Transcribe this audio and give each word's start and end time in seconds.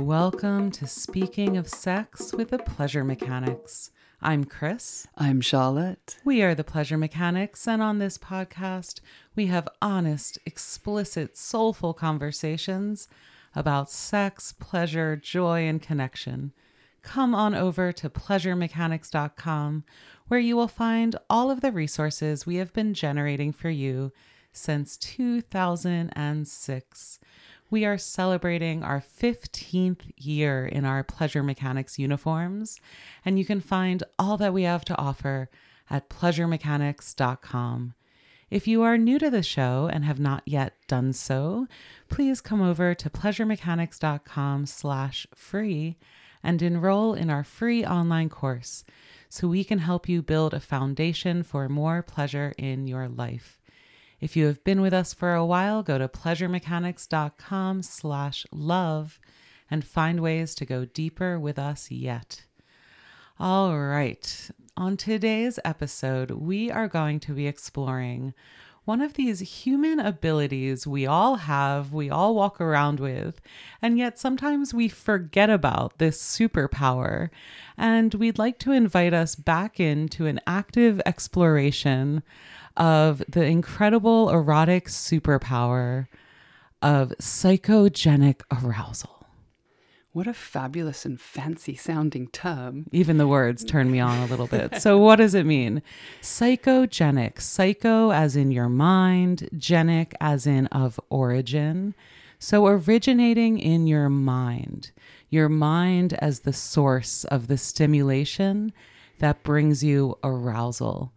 Welcome 0.00 0.70
to 0.72 0.86
Speaking 0.86 1.56
of 1.58 1.68
Sex 1.68 2.32
with 2.32 2.48
the 2.48 2.58
Pleasure 2.58 3.04
Mechanics. 3.04 3.90
I'm 4.22 4.44
Chris. 4.44 5.06
I'm 5.18 5.42
Charlotte. 5.42 6.16
We 6.24 6.40
are 6.42 6.54
the 6.54 6.64
Pleasure 6.64 6.96
Mechanics, 6.96 7.68
and 7.68 7.82
on 7.82 7.98
this 7.98 8.16
podcast, 8.16 9.00
we 9.36 9.48
have 9.48 9.68
honest, 9.82 10.38
explicit, 10.46 11.36
soulful 11.36 11.92
conversations 11.92 13.08
about 13.54 13.90
sex, 13.90 14.54
pleasure, 14.58 15.16
joy, 15.16 15.68
and 15.68 15.82
connection. 15.82 16.54
Come 17.02 17.34
on 17.34 17.54
over 17.54 17.92
to 17.92 18.08
pleasuremechanics.com, 18.08 19.84
where 20.28 20.40
you 20.40 20.56
will 20.56 20.66
find 20.66 21.14
all 21.28 21.50
of 21.50 21.60
the 21.60 21.72
resources 21.72 22.46
we 22.46 22.56
have 22.56 22.72
been 22.72 22.94
generating 22.94 23.52
for 23.52 23.68
you 23.68 24.12
since 24.52 24.96
2006 24.96 27.20
we 27.70 27.84
are 27.84 27.96
celebrating 27.98 28.82
our 28.82 29.00
15th 29.00 30.10
year 30.16 30.66
in 30.66 30.84
our 30.84 31.04
Pleasure 31.04 31.42
Mechanics 31.42 31.98
uniforms, 31.98 32.80
and 33.24 33.38
you 33.38 33.44
can 33.44 33.60
find 33.60 34.02
all 34.18 34.36
that 34.36 34.52
we 34.52 34.64
have 34.64 34.84
to 34.86 34.98
offer 34.98 35.48
at 35.88 36.10
pleasuremechanics.com. 36.10 37.94
If 38.50 38.66
you 38.66 38.82
are 38.82 38.98
new 38.98 39.18
to 39.20 39.30
the 39.30 39.44
show 39.44 39.88
and 39.92 40.04
have 40.04 40.18
not 40.18 40.42
yet 40.44 40.74
done 40.88 41.12
so, 41.12 41.68
please 42.08 42.40
come 42.40 42.60
over 42.60 42.94
to 42.94 43.08
pleasuremechanics.com 43.08 44.66
slash 44.66 45.26
free 45.34 45.96
and 46.42 46.60
enroll 46.60 47.14
in 47.14 47.30
our 47.30 47.44
free 47.44 47.84
online 47.84 48.28
course 48.28 48.84
so 49.28 49.46
we 49.46 49.62
can 49.62 49.78
help 49.78 50.08
you 50.08 50.22
build 50.22 50.52
a 50.52 50.60
foundation 50.60 51.44
for 51.44 51.68
more 51.68 52.02
pleasure 52.02 52.52
in 52.58 52.88
your 52.88 53.08
life. 53.08 53.59
If 54.20 54.36
you 54.36 54.46
have 54.46 54.62
been 54.64 54.82
with 54.82 54.92
us 54.92 55.14
for 55.14 55.34
a 55.34 55.46
while, 55.46 55.82
go 55.82 55.96
to 55.96 56.06
pleasuremechanics.com 56.06 57.82
slash 57.82 58.46
love 58.52 59.18
and 59.70 59.84
find 59.84 60.20
ways 60.20 60.54
to 60.56 60.66
go 60.66 60.84
deeper 60.84 61.38
with 61.38 61.58
us 61.58 61.90
yet. 61.90 62.44
All 63.38 63.78
right. 63.78 64.50
On 64.76 64.96
today's 64.96 65.58
episode, 65.64 66.32
we 66.32 66.70
are 66.70 66.88
going 66.88 67.20
to 67.20 67.32
be 67.32 67.46
exploring 67.46 68.34
one 68.84 69.00
of 69.00 69.14
these 69.14 69.40
human 69.40 70.00
abilities 70.00 70.86
we 70.86 71.06
all 71.06 71.36
have, 71.36 71.92
we 71.92 72.10
all 72.10 72.34
walk 72.34 72.60
around 72.60 72.98
with, 72.98 73.40
and 73.80 73.98
yet 73.98 74.18
sometimes 74.18 74.74
we 74.74 74.88
forget 74.88 75.48
about 75.48 75.98
this 75.98 76.20
superpower. 76.20 77.30
And 77.76 78.12
we'd 78.14 78.38
like 78.38 78.58
to 78.60 78.72
invite 78.72 79.14
us 79.14 79.34
back 79.34 79.78
into 79.78 80.26
an 80.26 80.40
active 80.46 81.00
exploration 81.06 82.22
of 82.76 83.22
the 83.28 83.44
incredible 83.44 84.30
erotic 84.30 84.86
superpower 84.86 86.08
of 86.82 87.12
psychogenic 87.20 88.42
arousal. 88.50 89.20
What 90.12 90.26
a 90.26 90.34
fabulous 90.34 91.04
and 91.04 91.20
fancy 91.20 91.76
sounding 91.76 92.26
term. 92.28 92.86
Even 92.90 93.16
the 93.16 93.28
words 93.28 93.64
turn 93.64 93.92
me 93.92 94.00
on 94.00 94.18
a 94.18 94.26
little 94.26 94.48
bit. 94.48 94.74
So, 94.80 94.98
what 94.98 95.16
does 95.16 95.34
it 95.34 95.46
mean? 95.46 95.82
Psychogenic. 96.20 97.40
Psycho 97.40 98.10
as 98.10 98.34
in 98.34 98.50
your 98.50 98.68
mind, 98.68 99.48
genic 99.56 100.14
as 100.20 100.48
in 100.48 100.66
of 100.68 100.98
origin. 101.10 101.94
So, 102.40 102.66
originating 102.66 103.60
in 103.60 103.86
your 103.86 104.08
mind, 104.08 104.90
your 105.28 105.48
mind 105.48 106.14
as 106.14 106.40
the 106.40 106.52
source 106.52 107.22
of 107.24 107.46
the 107.46 107.56
stimulation 107.58 108.72
that 109.20 109.44
brings 109.44 109.84
you 109.84 110.18
arousal. 110.24 111.12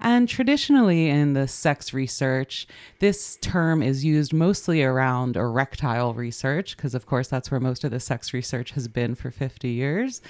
And 0.00 0.28
traditionally, 0.28 1.08
in 1.08 1.32
the 1.32 1.48
sex 1.48 1.94
research, 1.94 2.68
this 2.98 3.36
term 3.36 3.82
is 3.82 4.04
used 4.04 4.32
mostly 4.32 4.82
around 4.82 5.36
erectile 5.36 6.12
research, 6.12 6.76
because 6.76 6.94
of 6.94 7.06
course 7.06 7.28
that's 7.28 7.50
where 7.50 7.60
most 7.60 7.82
of 7.82 7.90
the 7.90 8.00
sex 8.00 8.34
research 8.34 8.72
has 8.72 8.88
been 8.88 9.14
for 9.14 9.30
50 9.30 9.68
years. 9.68 10.20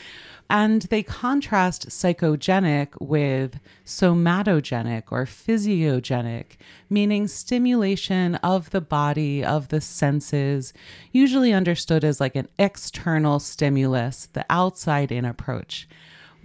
And 0.48 0.83
they 0.83 1.03
contrast 1.03 1.89
psychogenic 1.89 2.91
with 3.00 3.59
somatogenic 3.84 5.05
or 5.11 5.25
physiogenic, 5.25 6.56
meaning 6.88 7.26
stimulation 7.26 8.37
of 8.37 8.71
the 8.71 8.81
body, 8.81 9.44
of 9.44 9.69
the 9.69 9.81
senses, 9.81 10.72
usually 11.10 11.53
understood 11.53 12.05
as 12.05 12.21
like 12.21 12.37
an 12.37 12.49
external 12.59 13.41
stimulus, 13.41 14.26
the 14.32 14.47
outside 14.49 15.10
in 15.10 15.25
approach 15.25 15.88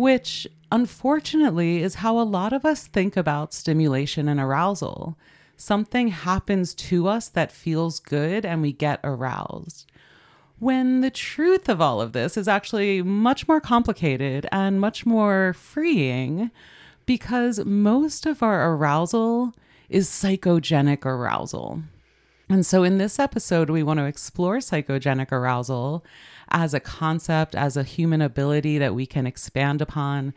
which 0.01 0.47
unfortunately 0.71 1.81
is 1.81 1.95
how 1.95 2.19
a 2.19 2.23
lot 2.23 2.53
of 2.53 2.65
us 2.65 2.87
think 2.87 3.17
about 3.17 3.53
stimulation 3.53 4.27
and 4.27 4.39
arousal. 4.39 5.17
Something 5.57 6.07
happens 6.07 6.73
to 6.75 7.07
us 7.07 7.27
that 7.29 7.51
feels 7.51 7.99
good 7.99 8.45
and 8.45 8.61
we 8.61 8.71
get 8.71 8.99
aroused. 9.03 9.85
When 10.59 11.01
the 11.01 11.11
truth 11.11 11.67
of 11.69 11.81
all 11.81 12.01
of 12.01 12.13
this 12.13 12.37
is 12.37 12.47
actually 12.47 13.01
much 13.01 13.47
more 13.47 13.59
complicated 13.59 14.47
and 14.51 14.79
much 14.79 15.05
more 15.05 15.53
freeing 15.53 16.51
because 17.05 17.65
most 17.65 18.25
of 18.25 18.41
our 18.41 18.73
arousal 18.73 19.53
is 19.89 20.07
psychogenic 20.07 21.05
arousal. 21.05 21.83
And 22.51 22.65
so, 22.65 22.83
in 22.83 22.97
this 22.97 23.17
episode, 23.17 23.69
we 23.69 23.81
want 23.81 23.99
to 23.99 24.05
explore 24.05 24.57
psychogenic 24.57 25.31
arousal 25.31 26.03
as 26.49 26.73
a 26.73 26.81
concept, 26.81 27.55
as 27.55 27.77
a 27.77 27.83
human 27.83 28.21
ability 28.21 28.77
that 28.77 28.93
we 28.93 29.05
can 29.05 29.25
expand 29.25 29.81
upon, 29.81 30.33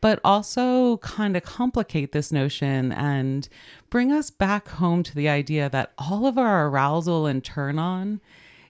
but 0.00 0.20
also 0.24 0.96
kind 0.98 1.36
of 1.36 1.42
complicate 1.42 2.12
this 2.12 2.32
notion 2.32 2.92
and 2.92 3.46
bring 3.90 4.10
us 4.10 4.30
back 4.30 4.68
home 4.68 5.02
to 5.02 5.14
the 5.14 5.28
idea 5.28 5.68
that 5.68 5.92
all 5.98 6.26
of 6.26 6.38
our 6.38 6.66
arousal 6.66 7.26
and 7.26 7.44
turn 7.44 7.78
on 7.78 8.22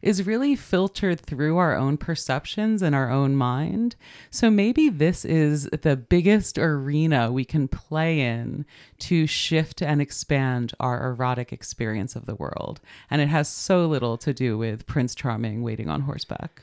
is 0.02 0.26
really 0.26 0.56
filtered 0.56 1.20
through 1.20 1.56
our 1.58 1.76
own 1.76 1.96
perceptions 1.96 2.82
and 2.82 2.94
our 2.94 3.10
own 3.10 3.36
mind. 3.36 3.96
So 4.30 4.50
maybe 4.50 4.88
this 4.88 5.24
is 5.24 5.68
the 5.82 5.96
biggest 5.96 6.58
arena 6.58 7.30
we 7.30 7.44
can 7.44 7.68
play 7.68 8.20
in 8.20 8.64
to 9.00 9.26
shift 9.26 9.82
and 9.82 10.00
expand 10.00 10.72
our 10.80 11.10
erotic 11.10 11.52
experience 11.52 12.16
of 12.16 12.26
the 12.26 12.34
world. 12.34 12.80
And 13.10 13.20
it 13.20 13.28
has 13.28 13.48
so 13.48 13.86
little 13.86 14.16
to 14.18 14.32
do 14.32 14.56
with 14.56 14.86
Prince 14.86 15.14
Charming 15.14 15.62
waiting 15.62 15.88
on 15.88 16.02
horseback. 16.02 16.62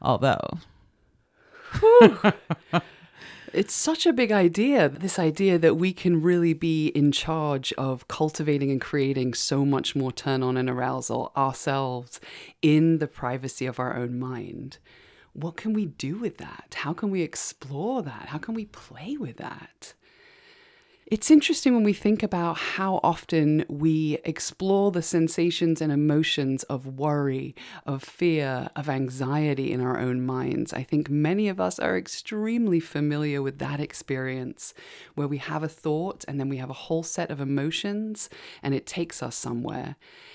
Although. 0.00 0.58
it's 3.56 3.74
such 3.74 4.04
a 4.04 4.12
big 4.12 4.30
idea. 4.30 4.90
This 4.90 5.18
idea 5.18 5.58
that 5.58 5.76
we 5.76 5.94
can 5.94 6.20
really 6.20 6.52
be 6.52 6.88
in 6.88 7.10
charge 7.10 7.72
of 7.78 8.06
cultivating 8.06 8.70
and 8.70 8.80
creating 8.80 9.32
so 9.32 9.64
much 9.64 9.96
more 9.96 10.12
turn 10.12 10.42
on 10.42 10.58
and 10.58 10.68
arousal 10.68 11.32
ourselves 11.34 12.20
in 12.60 12.98
the 12.98 13.06
privacy 13.06 13.64
of 13.64 13.80
our 13.80 13.96
own 13.96 14.18
mind. 14.18 14.76
What 15.32 15.56
can 15.56 15.72
we 15.72 15.86
do 15.86 16.18
with 16.18 16.36
that? 16.36 16.76
How 16.80 16.92
can 16.92 17.10
we 17.10 17.22
explore 17.22 18.02
that? 18.02 18.26
How 18.26 18.36
can 18.38 18.52
we 18.52 18.66
play 18.66 19.16
with 19.16 19.38
that? 19.38 19.94
It's 21.08 21.30
interesting 21.30 21.72
when 21.72 21.84
we 21.84 21.92
think 21.92 22.24
about 22.24 22.56
how 22.56 22.98
often 23.04 23.64
we 23.68 24.18
explore 24.24 24.90
the 24.90 25.02
sensations 25.02 25.80
and 25.80 25.92
emotions 25.92 26.64
of 26.64 26.98
worry, 26.98 27.54
of 27.86 28.02
fear, 28.02 28.70
of 28.74 28.88
anxiety 28.88 29.70
in 29.70 29.80
our 29.80 30.00
own 30.00 30.26
minds. 30.26 30.72
I 30.72 30.82
think 30.82 31.08
many 31.08 31.48
of 31.48 31.60
us 31.60 31.78
are 31.78 31.96
extremely 31.96 32.80
familiar 32.80 33.40
with 33.40 33.60
that 33.60 33.78
experience 33.78 34.74
where 35.14 35.28
we 35.28 35.38
have 35.38 35.62
a 35.62 35.68
thought 35.68 36.24
and 36.26 36.40
then 36.40 36.48
we 36.48 36.56
have 36.56 36.70
a 36.70 36.80
whole 36.86 37.04
set 37.04 37.30
of 37.30 37.40
emotions 37.40 38.28
and 38.60 38.74
it 38.74 38.84
takes 38.84 39.22
us 39.22 39.36
somewhere. 39.36 39.94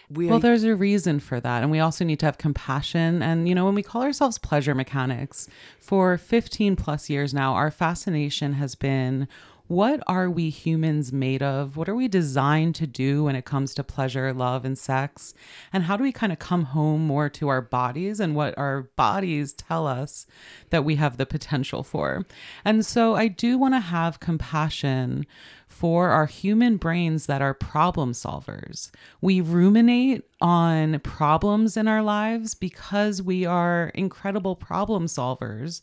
We 0.09 0.27
well, 0.27 0.37
are... 0.37 0.39
there's 0.39 0.63
a 0.63 0.73
reason 0.73 1.19
for 1.19 1.41
that. 1.41 1.63
And 1.63 1.71
we 1.71 1.79
also 1.79 2.05
need 2.05 2.19
to 2.19 2.25
have 2.27 2.37
compassion. 2.37 3.21
And, 3.21 3.47
you 3.47 3.55
know, 3.55 3.65
when 3.65 3.75
we 3.75 3.83
call 3.83 4.03
ourselves 4.03 4.37
pleasure 4.37 4.73
mechanics, 4.73 5.49
for 5.79 6.17
15 6.17 6.77
plus 6.77 7.09
years 7.09 7.33
now, 7.33 7.55
our 7.55 7.71
fascination 7.71 8.53
has 8.53 8.75
been 8.75 9.27
what 9.71 10.03
are 10.05 10.29
we 10.29 10.49
humans 10.49 11.13
made 11.13 11.41
of? 11.41 11.77
What 11.77 11.87
are 11.87 11.95
we 11.95 12.09
designed 12.09 12.75
to 12.75 12.85
do 12.85 13.23
when 13.23 13.37
it 13.37 13.45
comes 13.45 13.73
to 13.75 13.85
pleasure, 13.85 14.33
love, 14.33 14.65
and 14.65 14.77
sex? 14.77 15.33
And 15.71 15.83
how 15.83 15.95
do 15.95 16.03
we 16.03 16.11
kind 16.11 16.33
of 16.33 16.39
come 16.39 16.65
home 16.65 17.07
more 17.07 17.29
to 17.29 17.47
our 17.47 17.61
bodies 17.61 18.19
and 18.19 18.35
what 18.35 18.53
our 18.57 18.89
bodies 18.97 19.53
tell 19.53 19.87
us 19.87 20.27
that 20.71 20.83
we 20.83 20.97
have 20.97 21.15
the 21.15 21.25
potential 21.25 21.83
for? 21.83 22.25
And 22.65 22.85
so 22.85 23.15
I 23.15 23.29
do 23.29 23.57
want 23.57 23.73
to 23.73 23.79
have 23.79 24.19
compassion 24.19 25.25
for 25.69 26.09
our 26.09 26.25
human 26.25 26.75
brains 26.75 27.27
that 27.27 27.41
are 27.41 27.53
problem 27.53 28.11
solvers. 28.11 28.91
We 29.21 29.39
ruminate 29.39 30.25
on 30.41 30.99
problems 30.99 31.77
in 31.77 31.87
our 31.87 32.03
lives 32.03 32.55
because 32.55 33.21
we 33.21 33.45
are 33.45 33.93
incredible 33.95 34.57
problem 34.57 35.05
solvers 35.05 35.81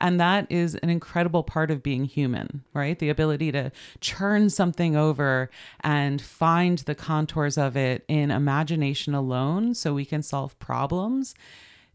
and 0.00 0.20
that 0.20 0.46
is 0.50 0.74
an 0.76 0.90
incredible 0.90 1.42
part 1.42 1.70
of 1.70 1.82
being 1.82 2.04
human, 2.04 2.62
right? 2.72 2.98
The 2.98 3.08
ability 3.08 3.52
to 3.52 3.72
churn 4.00 4.50
something 4.50 4.96
over 4.96 5.50
and 5.80 6.20
find 6.20 6.78
the 6.78 6.94
contours 6.94 7.58
of 7.58 7.76
it 7.76 8.04
in 8.08 8.30
imagination 8.30 9.14
alone 9.14 9.74
so 9.74 9.94
we 9.94 10.04
can 10.04 10.22
solve 10.22 10.58
problems. 10.58 11.34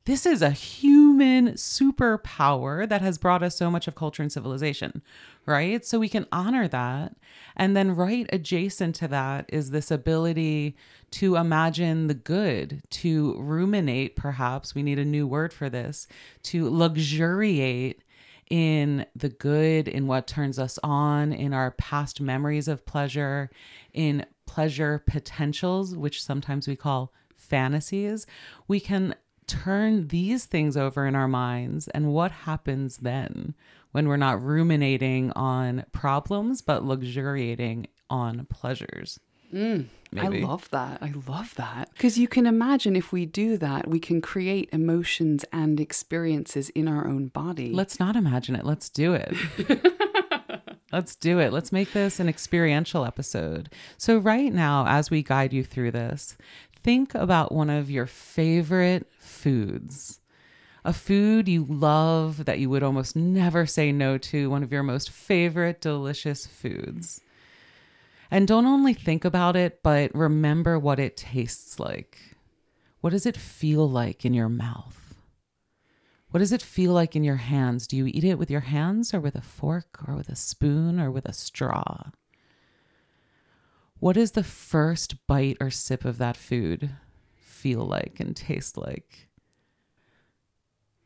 This 0.06 0.26
is 0.26 0.42
a 0.42 0.50
human 0.50 1.54
superpower 1.54 2.88
that 2.90 3.02
has 3.02 3.18
brought 3.18 3.42
us 3.42 3.56
so 3.56 3.72
much 3.72 3.88
of 3.88 3.96
culture 3.96 4.22
and 4.22 4.30
civilization, 4.32 5.02
right? 5.46 5.86
So 5.86 5.98
we 5.98 6.10
can 6.10 6.28
honor 6.30 6.68
that. 6.68 7.16
And 7.56 7.78
then, 7.78 7.96
right 7.96 8.26
adjacent 8.34 8.96
to 8.96 9.08
that 9.08 9.46
is 9.48 9.72
this 9.72 9.92
ability 9.92 10.76
to 11.12 11.38
imagine 11.38 12.08
the 12.08 12.14
good, 12.14 12.82
to 12.90 13.40
ruminate, 13.40 14.18
perhaps. 14.18 14.76
We 14.76 14.84
need 14.84 15.00
a 15.00 15.06
new 15.06 15.26
word 15.26 15.54
for 15.54 15.70
this, 15.70 16.06
to 16.44 16.70
luxuriate 16.70 18.04
in 18.50 19.06
the 19.16 19.30
good, 19.30 19.88
in 19.88 20.08
what 20.08 20.28
turns 20.28 20.60
us 20.60 20.78
on, 20.84 21.32
in 21.32 21.54
our 21.54 21.72
past 21.72 22.20
memories 22.20 22.68
of 22.68 22.86
pleasure, 22.86 23.50
in 23.94 24.26
pleasure 24.48 25.02
potentials, 25.08 25.96
which 25.96 26.22
sometimes 26.22 26.68
we 26.68 26.76
call 26.76 27.14
fantasies. 27.38 28.28
We 28.68 28.82
can 28.82 29.16
turn 29.48 30.08
these 30.08 30.46
things 30.46 30.78
over 30.78 31.06
in 31.06 31.16
our 31.16 31.28
minds. 31.28 31.88
And 31.90 32.14
what 32.14 32.32
happens 32.32 32.98
then 32.98 33.54
when 33.92 34.08
we're 34.08 34.18
not 34.18 34.42
ruminating 34.42 35.32
on 35.32 35.86
problems, 35.92 36.62
but 36.62 36.84
luxuriating 36.84 37.88
on 38.10 38.46
pleasures? 38.50 39.20
Mm, 39.54 39.86
I 40.18 40.28
love 40.28 40.70
that. 40.72 40.98
I 41.02 41.14
love 41.28 41.54
that. 41.56 41.90
Because 41.94 42.18
you 42.18 42.28
can 42.28 42.48
imagine 42.48 42.96
if 42.96 43.12
we 43.12 43.26
do 43.26 43.58
that, 43.58 43.88
we 43.88 44.00
can 44.00 44.20
create 44.20 44.70
emotions 44.72 45.46
and 45.52 45.80
experiences 45.80 46.70
in 46.70 46.88
our 46.88 47.08
own 47.08 47.28
body. 47.28 47.72
Let's 47.72 48.00
not 48.00 48.16
imagine 48.16 48.56
it. 48.56 48.66
Let's 48.66 48.90
do 48.90 49.14
it. 49.14 49.36
Let's 50.92 51.16
do 51.16 51.40
it. 51.40 51.52
Let's 51.52 51.72
make 51.72 51.92
this 51.94 52.20
an 52.20 52.30
experiential 52.30 53.04
episode. 53.04 53.70
So, 53.98 54.20
right 54.20 54.54
now, 54.54 54.86
as 54.88 55.10
we 55.10 55.24
guide 55.24 55.52
you 55.52 55.64
through 55.64 55.90
this, 55.90 56.38
think 56.84 57.16
about 57.16 57.52
one 57.52 57.70
of 57.70 57.90
your 57.90 58.06
favorite 58.06 59.12
foods. 59.18 60.20
A 60.86 60.92
food 60.92 61.48
you 61.48 61.66
love 61.70 62.44
that 62.46 62.60
you 62.60 62.70
would 62.70 62.84
almost 62.84 63.16
never 63.16 63.66
say 63.66 63.92
no 63.94 64.18
to, 64.18 64.50
one 64.50 64.64
of 64.64 64.72
your 64.72 64.84
most 64.84 65.10
favorite 65.10 65.80
delicious 65.80 66.46
foods. 66.46 67.22
And 68.30 68.48
don't 68.48 68.66
only 68.66 68.94
think 68.94 69.24
about 69.24 69.56
it, 69.56 69.82
but 69.82 70.14
remember 70.14 70.78
what 70.78 71.00
it 71.00 71.16
tastes 71.16 71.80
like. 71.80 72.18
What 73.00 73.12
does 73.12 73.26
it 73.26 73.38
feel 73.38 73.90
like 73.90 74.26
in 74.26 74.34
your 74.34 74.50
mouth? 74.50 75.16
What 76.32 76.40
does 76.40 76.52
it 76.52 76.62
feel 76.62 76.92
like 76.94 77.16
in 77.16 77.24
your 77.24 77.38
hands? 77.38 77.86
Do 77.86 77.96
you 77.96 78.08
eat 78.08 78.24
it 78.24 78.40
with 78.40 78.50
your 78.50 78.62
hands 78.62 79.14
or 79.14 79.20
with 79.20 79.36
a 79.36 79.42
fork 79.42 80.00
or 80.08 80.16
with 80.16 80.30
a 80.30 80.36
spoon 80.36 81.00
or 81.00 81.12
with 81.12 81.26
a 81.26 81.34
straw? 81.34 82.12
What 84.04 84.18
does 84.18 84.32
the 84.32 84.44
first 84.44 85.28
bite 85.28 85.56
or 85.62 85.70
sip 85.70 86.04
of 86.04 86.18
that 86.18 86.36
food 86.36 86.90
feel 87.38 87.86
like 87.86 88.20
and 88.20 88.36
taste 88.36 88.76
like? 88.76 89.30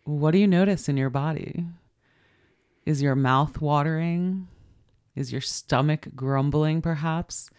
What 0.03 0.31
do 0.31 0.39
you 0.39 0.47
notice 0.47 0.89
in 0.89 0.97
your 0.97 1.11
body? 1.11 1.67
Is 2.87 3.03
your 3.03 3.13
mouth 3.13 3.61
watering? 3.61 4.47
Is 5.15 5.31
your 5.31 5.41
stomach 5.41 6.07
grumbling, 6.15 6.81
perhaps? 6.81 7.51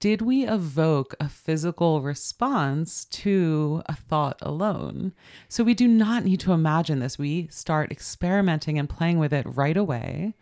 Did 0.00 0.22
we 0.22 0.48
evoke 0.48 1.14
a 1.20 1.28
physical 1.28 2.00
response 2.00 3.04
to 3.04 3.82
a 3.84 3.94
thought 3.94 4.38
alone? 4.40 5.12
So 5.46 5.62
we 5.62 5.74
do 5.74 5.88
not 5.88 6.24
need 6.24 6.40
to 6.40 6.52
imagine 6.52 7.00
this. 7.00 7.18
We 7.18 7.48
start 7.48 7.92
experimenting 7.92 8.78
and 8.78 8.88
playing 8.88 9.18
with 9.18 9.34
it 9.34 9.44
right 9.46 9.76
away. 9.76 10.32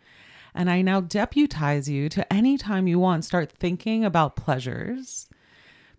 And 0.55 0.69
I 0.69 0.81
now 0.81 1.01
deputize 1.01 1.89
you 1.89 2.07
to 2.09 2.33
anytime 2.33 2.87
you 2.87 2.97
want, 2.97 3.25
start 3.25 3.51
thinking 3.51 4.05
about 4.05 4.37
pleasures, 4.37 5.27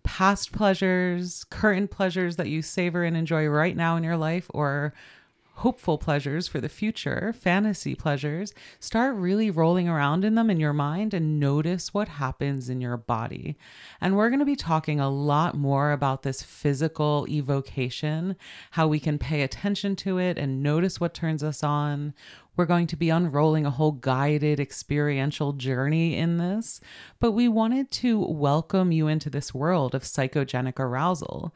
past 0.01 0.51
pleasures, 0.51 1.43
current 1.43 1.91
pleasures 1.91 2.37
that 2.37 2.49
you 2.49 2.63
savor 2.63 3.03
and 3.03 3.15
enjoy 3.15 3.45
right 3.45 3.77
now 3.77 3.97
in 3.97 4.03
your 4.03 4.17
life, 4.17 4.47
or 4.49 4.95
hopeful 5.57 5.97
pleasures 5.97 6.47
for 6.47 6.61
the 6.61 6.69
future, 6.69 7.33
fantasy 7.33 7.95
pleasures, 7.95 8.53
start 8.79 9.15
really 9.15 9.49
rolling 9.49 9.89
around 9.89 10.23
in 10.23 10.35
them 10.35 10.51
in 10.51 10.59
your 10.59 10.73
mind 10.73 11.15
and 11.15 11.39
notice 11.39 11.95
what 11.95 12.07
happens 12.07 12.69
in 12.69 12.79
your 12.79 12.95
body. 12.95 13.57
And 13.99 14.15
we're 14.15 14.29
going 14.29 14.39
to 14.39 14.45
be 14.45 14.55
talking 14.55 14.99
a 14.99 15.09
lot 15.09 15.55
more 15.57 15.91
about 15.91 16.21
this 16.21 16.43
physical 16.43 17.25
evocation, 17.27 18.35
how 18.71 18.87
we 18.87 18.99
can 18.99 19.17
pay 19.17 19.41
attention 19.41 19.95
to 19.97 20.19
it 20.19 20.37
and 20.37 20.61
notice 20.61 20.99
what 20.99 21.15
turns 21.15 21.43
us 21.43 21.63
on. 21.63 22.13
We're 22.55 22.65
going 22.65 22.85
to 22.87 22.95
be 22.95 23.09
unrolling 23.09 23.65
a 23.65 23.71
whole 23.71 23.93
guided 23.93 24.59
experiential 24.59 25.53
journey 25.53 26.15
in 26.15 26.37
this, 26.37 26.79
but 27.19 27.31
we 27.31 27.47
wanted 27.47 27.89
to 27.93 28.19
welcome 28.19 28.91
you 28.91 29.07
into 29.07 29.31
this 29.31 29.55
world 29.55 29.95
of 29.95 30.03
psychogenic 30.03 30.79
arousal. 30.79 31.51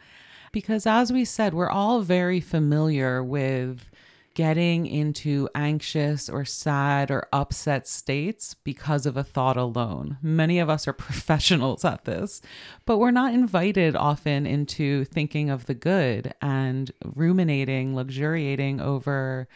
Because 0.52 0.86
as 0.86 1.14
we 1.14 1.24
said, 1.24 1.54
we're 1.54 1.70
all 1.70 2.02
very 2.02 2.42
familiar 2.42 3.24
with 3.24 3.90
getting 4.34 4.86
into 4.86 5.50
anxious 5.54 6.30
or 6.30 6.46
sad 6.46 7.12
or 7.12 7.28
upset 7.34 7.88
states 7.88 8.54
because 8.54 9.06
of 9.06 9.18
a 9.18 9.24
thought 9.24 9.58
alone. 9.58 10.18
Many 10.22 10.60
of 10.60 10.70
us 10.70 10.88
are 10.88 10.94
professionals 11.08 11.84
at 11.84 12.06
this, 12.06 12.42
but 12.86 12.98
we're 12.98 13.12
not 13.12 13.34
invited 13.34 13.96
often 13.96 14.46
into 14.46 15.06
thinking 15.06 15.50
of 15.50 15.66
the 15.66 15.74
good 15.74 16.34
and 16.42 16.92
ruminating, 17.04 17.96
luxuriating 17.96 18.80
over 18.80 19.48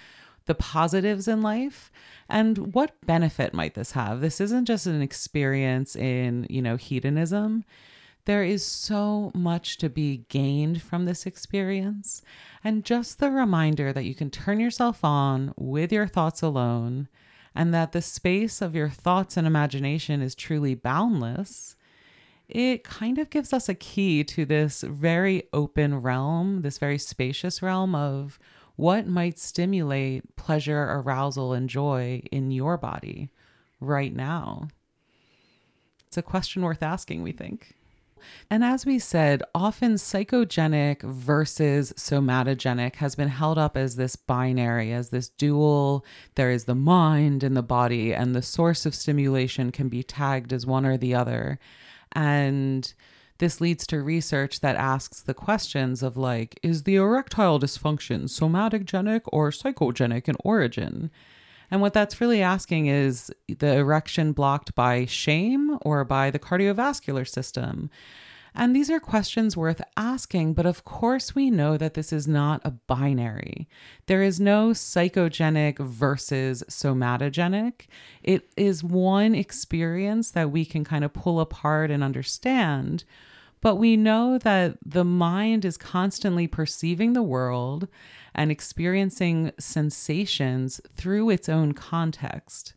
the 0.45 0.55
positives 0.55 1.27
in 1.27 1.41
life. 1.41 1.91
And 2.29 2.73
what 2.73 2.93
benefit 3.05 3.53
might 3.53 3.75
this 3.75 3.91
have? 3.91 4.21
This 4.21 4.41
isn't 4.41 4.65
just 4.65 4.87
an 4.87 5.01
experience 5.01 5.95
in 5.95 6.47
you 6.49 6.61
know 6.61 6.75
hedonism 6.75 7.63
there 8.25 8.43
is 8.43 8.65
so 8.65 9.31
much 9.33 9.77
to 9.77 9.89
be 9.89 10.25
gained 10.29 10.81
from 10.81 11.05
this 11.05 11.25
experience. 11.25 12.21
And 12.63 12.83
just 12.83 13.19
the 13.19 13.31
reminder 13.31 13.93
that 13.93 14.05
you 14.05 14.15
can 14.15 14.29
turn 14.29 14.59
yourself 14.59 15.03
on 15.03 15.53
with 15.55 15.91
your 15.91 16.07
thoughts 16.07 16.41
alone 16.41 17.07
and 17.53 17.73
that 17.73 17.91
the 17.91 18.01
space 18.01 18.61
of 18.61 18.75
your 18.75 18.89
thoughts 18.89 19.37
and 19.37 19.47
imagination 19.47 20.21
is 20.21 20.35
truly 20.35 20.75
boundless. 20.75 21.75
It 22.49 22.83
kind 22.83 23.17
of 23.17 23.29
gives 23.29 23.53
us 23.53 23.69
a 23.69 23.73
key 23.75 24.23
to 24.25 24.45
this 24.45 24.81
very 24.81 25.43
open 25.53 26.01
realm, 26.01 26.61
this 26.63 26.77
very 26.77 26.97
spacious 26.97 27.61
realm 27.61 27.95
of 27.95 28.37
what 28.75 29.07
might 29.07 29.39
stimulate 29.39 30.35
pleasure, 30.35 30.83
arousal, 30.83 31.53
and 31.53 31.69
joy 31.69 32.21
in 32.31 32.51
your 32.51 32.77
body 32.77 33.29
right 33.79 34.13
now. 34.13 34.67
It's 36.07 36.17
a 36.17 36.21
question 36.21 36.61
worth 36.61 36.83
asking, 36.83 37.23
we 37.23 37.31
think. 37.31 37.75
And 38.49 38.63
as 38.63 38.85
we 38.85 38.99
said, 38.99 39.43
often 39.53 39.95
psychogenic 39.95 41.01
versus 41.01 41.93
somatogenic 41.93 42.95
has 42.95 43.15
been 43.15 43.29
held 43.29 43.57
up 43.57 43.75
as 43.75 43.95
this 43.95 44.15
binary, 44.15 44.93
as 44.93 45.09
this 45.09 45.29
dual. 45.29 46.05
There 46.35 46.51
is 46.51 46.65
the 46.65 46.75
mind 46.75 47.43
and 47.43 47.57
the 47.57 47.63
body, 47.63 48.13
and 48.13 48.35
the 48.35 48.41
source 48.41 48.85
of 48.85 48.95
stimulation 48.95 49.71
can 49.71 49.89
be 49.89 50.03
tagged 50.03 50.53
as 50.53 50.65
one 50.65 50.85
or 50.85 50.97
the 50.97 51.15
other. 51.15 51.59
And 52.11 52.93
this 53.37 53.59
leads 53.59 53.85
to 53.87 54.01
research 54.01 54.61
that 54.61 54.77
asks 54.77 55.21
the 55.21 55.33
questions 55.33 56.01
of 56.01 56.15
like, 56.15 56.59
is 56.63 56.83
the 56.83 56.95
erectile 56.95 57.59
dysfunction 57.59 58.23
somatogenic 58.23 59.21
or 59.27 59.49
psychogenic 59.51 60.29
in 60.29 60.35
origin? 60.43 61.11
And 61.71 61.81
what 61.81 61.93
that's 61.93 62.21
really 62.21 62.41
asking 62.41 62.87
is 62.87 63.31
the 63.47 63.73
erection 63.75 64.33
blocked 64.33 64.75
by 64.75 65.05
shame 65.05 65.77
or 65.81 66.03
by 66.03 66.31
the 66.31 66.39
cardiovascular 66.39 67.27
system? 67.27 67.89
And 68.57 68.73
these 68.73 68.89
are 68.89 69.01
questions 69.01 69.57
worth 69.57 69.81
asking, 69.97 70.53
but 70.53 70.65
of 70.65 70.85
course, 70.85 71.35
we 71.35 71.51
know 71.51 71.75
that 71.75 71.93
this 71.93 72.13
is 72.13 72.25
not 72.25 72.61
a 72.63 72.71
binary. 72.71 73.67
There 74.05 74.23
is 74.23 74.39
no 74.39 74.69
psychogenic 74.69 75.77
versus 75.77 76.63
somatogenic. 76.69 77.87
It 78.23 78.49
is 78.55 78.81
one 78.81 79.35
experience 79.35 80.31
that 80.31 80.51
we 80.51 80.63
can 80.63 80.85
kind 80.85 81.03
of 81.03 81.11
pull 81.11 81.41
apart 81.41 81.91
and 81.91 82.01
understand. 82.01 83.03
But 83.59 83.75
we 83.75 83.97
know 83.97 84.37
that 84.37 84.77
the 84.85 85.03
mind 85.03 85.65
is 85.65 85.75
constantly 85.75 86.47
perceiving 86.47 87.11
the 87.11 87.23
world 87.23 87.89
and 88.35 88.51
experiencing 88.51 89.51
sensations 89.57 90.81
through 90.93 91.29
its 91.29 91.49
own 91.49 91.73
context, 91.73 92.73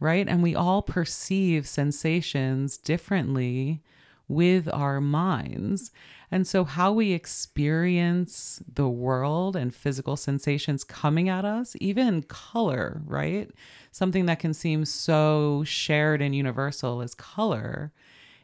right? 0.00 0.26
And 0.28 0.42
we 0.42 0.54
all 0.54 0.80
perceive 0.80 1.66
sensations 1.66 2.78
differently 2.78 3.82
with 4.28 4.72
our 4.72 5.00
minds. 5.00 5.90
And 6.30 6.46
so, 6.46 6.64
how 6.64 6.92
we 6.92 7.12
experience 7.12 8.62
the 8.72 8.88
world 8.88 9.54
and 9.54 9.74
physical 9.74 10.16
sensations 10.16 10.84
coming 10.84 11.28
at 11.28 11.44
us, 11.44 11.76
even 11.80 12.22
color, 12.22 13.02
right? 13.04 13.50
Something 13.90 14.24
that 14.26 14.38
can 14.38 14.54
seem 14.54 14.86
so 14.86 15.62
shared 15.64 16.22
and 16.22 16.34
universal 16.34 17.02
as 17.02 17.14
color, 17.14 17.92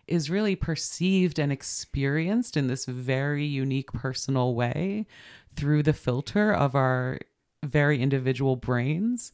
is 0.08 0.30
really 0.30 0.56
perceived 0.56 1.38
and 1.38 1.52
experienced 1.52 2.56
in 2.56 2.66
this 2.66 2.86
very 2.86 3.44
unique 3.44 3.92
personal 3.92 4.54
way 4.54 5.06
through 5.58 5.82
the 5.82 5.92
filter 5.92 6.52
of 6.52 6.76
our 6.76 7.18
very 7.64 8.00
individual 8.00 8.54
brains 8.54 9.32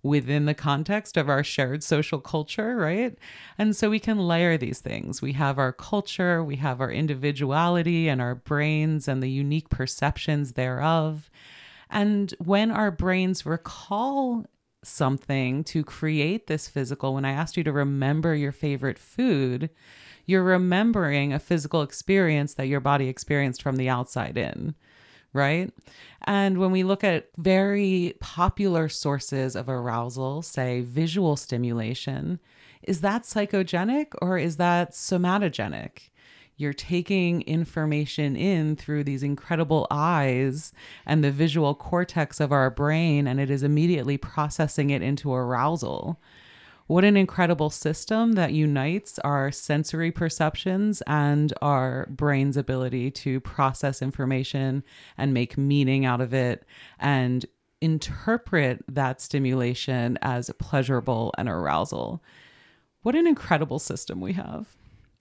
within 0.00 0.44
the 0.44 0.54
context 0.54 1.16
of 1.16 1.28
our 1.28 1.42
shared 1.42 1.82
social 1.82 2.20
culture, 2.20 2.76
right? 2.76 3.18
And 3.58 3.74
so 3.74 3.90
we 3.90 3.98
can 3.98 4.16
layer 4.16 4.56
these 4.56 4.78
things. 4.78 5.20
We 5.20 5.32
have 5.32 5.58
our 5.58 5.72
culture, 5.72 6.44
we 6.44 6.54
have 6.56 6.80
our 6.80 6.92
individuality 6.92 8.06
and 8.06 8.20
our 8.22 8.36
brains 8.36 9.08
and 9.08 9.20
the 9.20 9.28
unique 9.28 9.68
perceptions 9.68 10.52
thereof. 10.52 11.28
And 11.90 12.32
when 12.38 12.70
our 12.70 12.92
brains 12.92 13.44
recall 13.44 14.44
something 14.84 15.64
to 15.64 15.82
create 15.82 16.46
this 16.46 16.68
physical, 16.68 17.14
when 17.14 17.24
I 17.24 17.32
asked 17.32 17.56
you 17.56 17.64
to 17.64 17.72
remember 17.72 18.36
your 18.36 18.52
favorite 18.52 19.00
food, 19.00 19.70
you're 20.26 20.44
remembering 20.44 21.32
a 21.32 21.40
physical 21.40 21.82
experience 21.82 22.54
that 22.54 22.68
your 22.68 22.80
body 22.80 23.08
experienced 23.08 23.62
from 23.62 23.74
the 23.76 23.88
outside 23.88 24.38
in 24.38 24.76
right? 25.36 25.72
And 26.24 26.58
when 26.58 26.72
we 26.72 26.82
look 26.82 27.04
at 27.04 27.28
very 27.36 28.14
popular 28.20 28.88
sources 28.88 29.54
of 29.54 29.68
arousal, 29.68 30.42
say 30.42 30.80
visual 30.80 31.36
stimulation, 31.36 32.40
is 32.82 33.00
that 33.02 33.22
psychogenic 33.22 34.08
or 34.20 34.38
is 34.38 34.56
that 34.56 34.92
somatogenic? 34.92 36.10
You're 36.56 36.72
taking 36.72 37.42
information 37.42 38.34
in 38.34 38.76
through 38.76 39.04
these 39.04 39.22
incredible 39.22 39.86
eyes 39.90 40.72
and 41.04 41.22
the 41.22 41.30
visual 41.30 41.74
cortex 41.74 42.40
of 42.40 42.50
our 42.50 42.70
brain, 42.70 43.26
and 43.26 43.38
it 43.38 43.50
is 43.50 43.62
immediately 43.62 44.16
processing 44.16 44.88
it 44.90 45.02
into 45.02 45.32
arousal. 45.34 46.18
What 46.86 47.04
an 47.04 47.16
incredible 47.16 47.70
system 47.70 48.32
that 48.34 48.52
unites 48.52 49.18
our 49.20 49.50
sensory 49.50 50.12
perceptions 50.12 51.02
and 51.06 51.52
our 51.60 52.06
brain's 52.08 52.56
ability 52.56 53.10
to 53.10 53.40
process 53.40 54.00
information 54.00 54.84
and 55.18 55.34
make 55.34 55.58
meaning 55.58 56.04
out 56.04 56.20
of 56.20 56.32
it 56.32 56.64
and 57.00 57.44
interpret 57.80 58.84
that 58.88 59.20
stimulation 59.20 60.16
as 60.22 60.48
pleasurable 60.58 61.34
and 61.36 61.48
arousal. 61.48 62.22
What 63.02 63.16
an 63.16 63.26
incredible 63.26 63.80
system 63.80 64.20
we 64.20 64.34
have. 64.34 64.76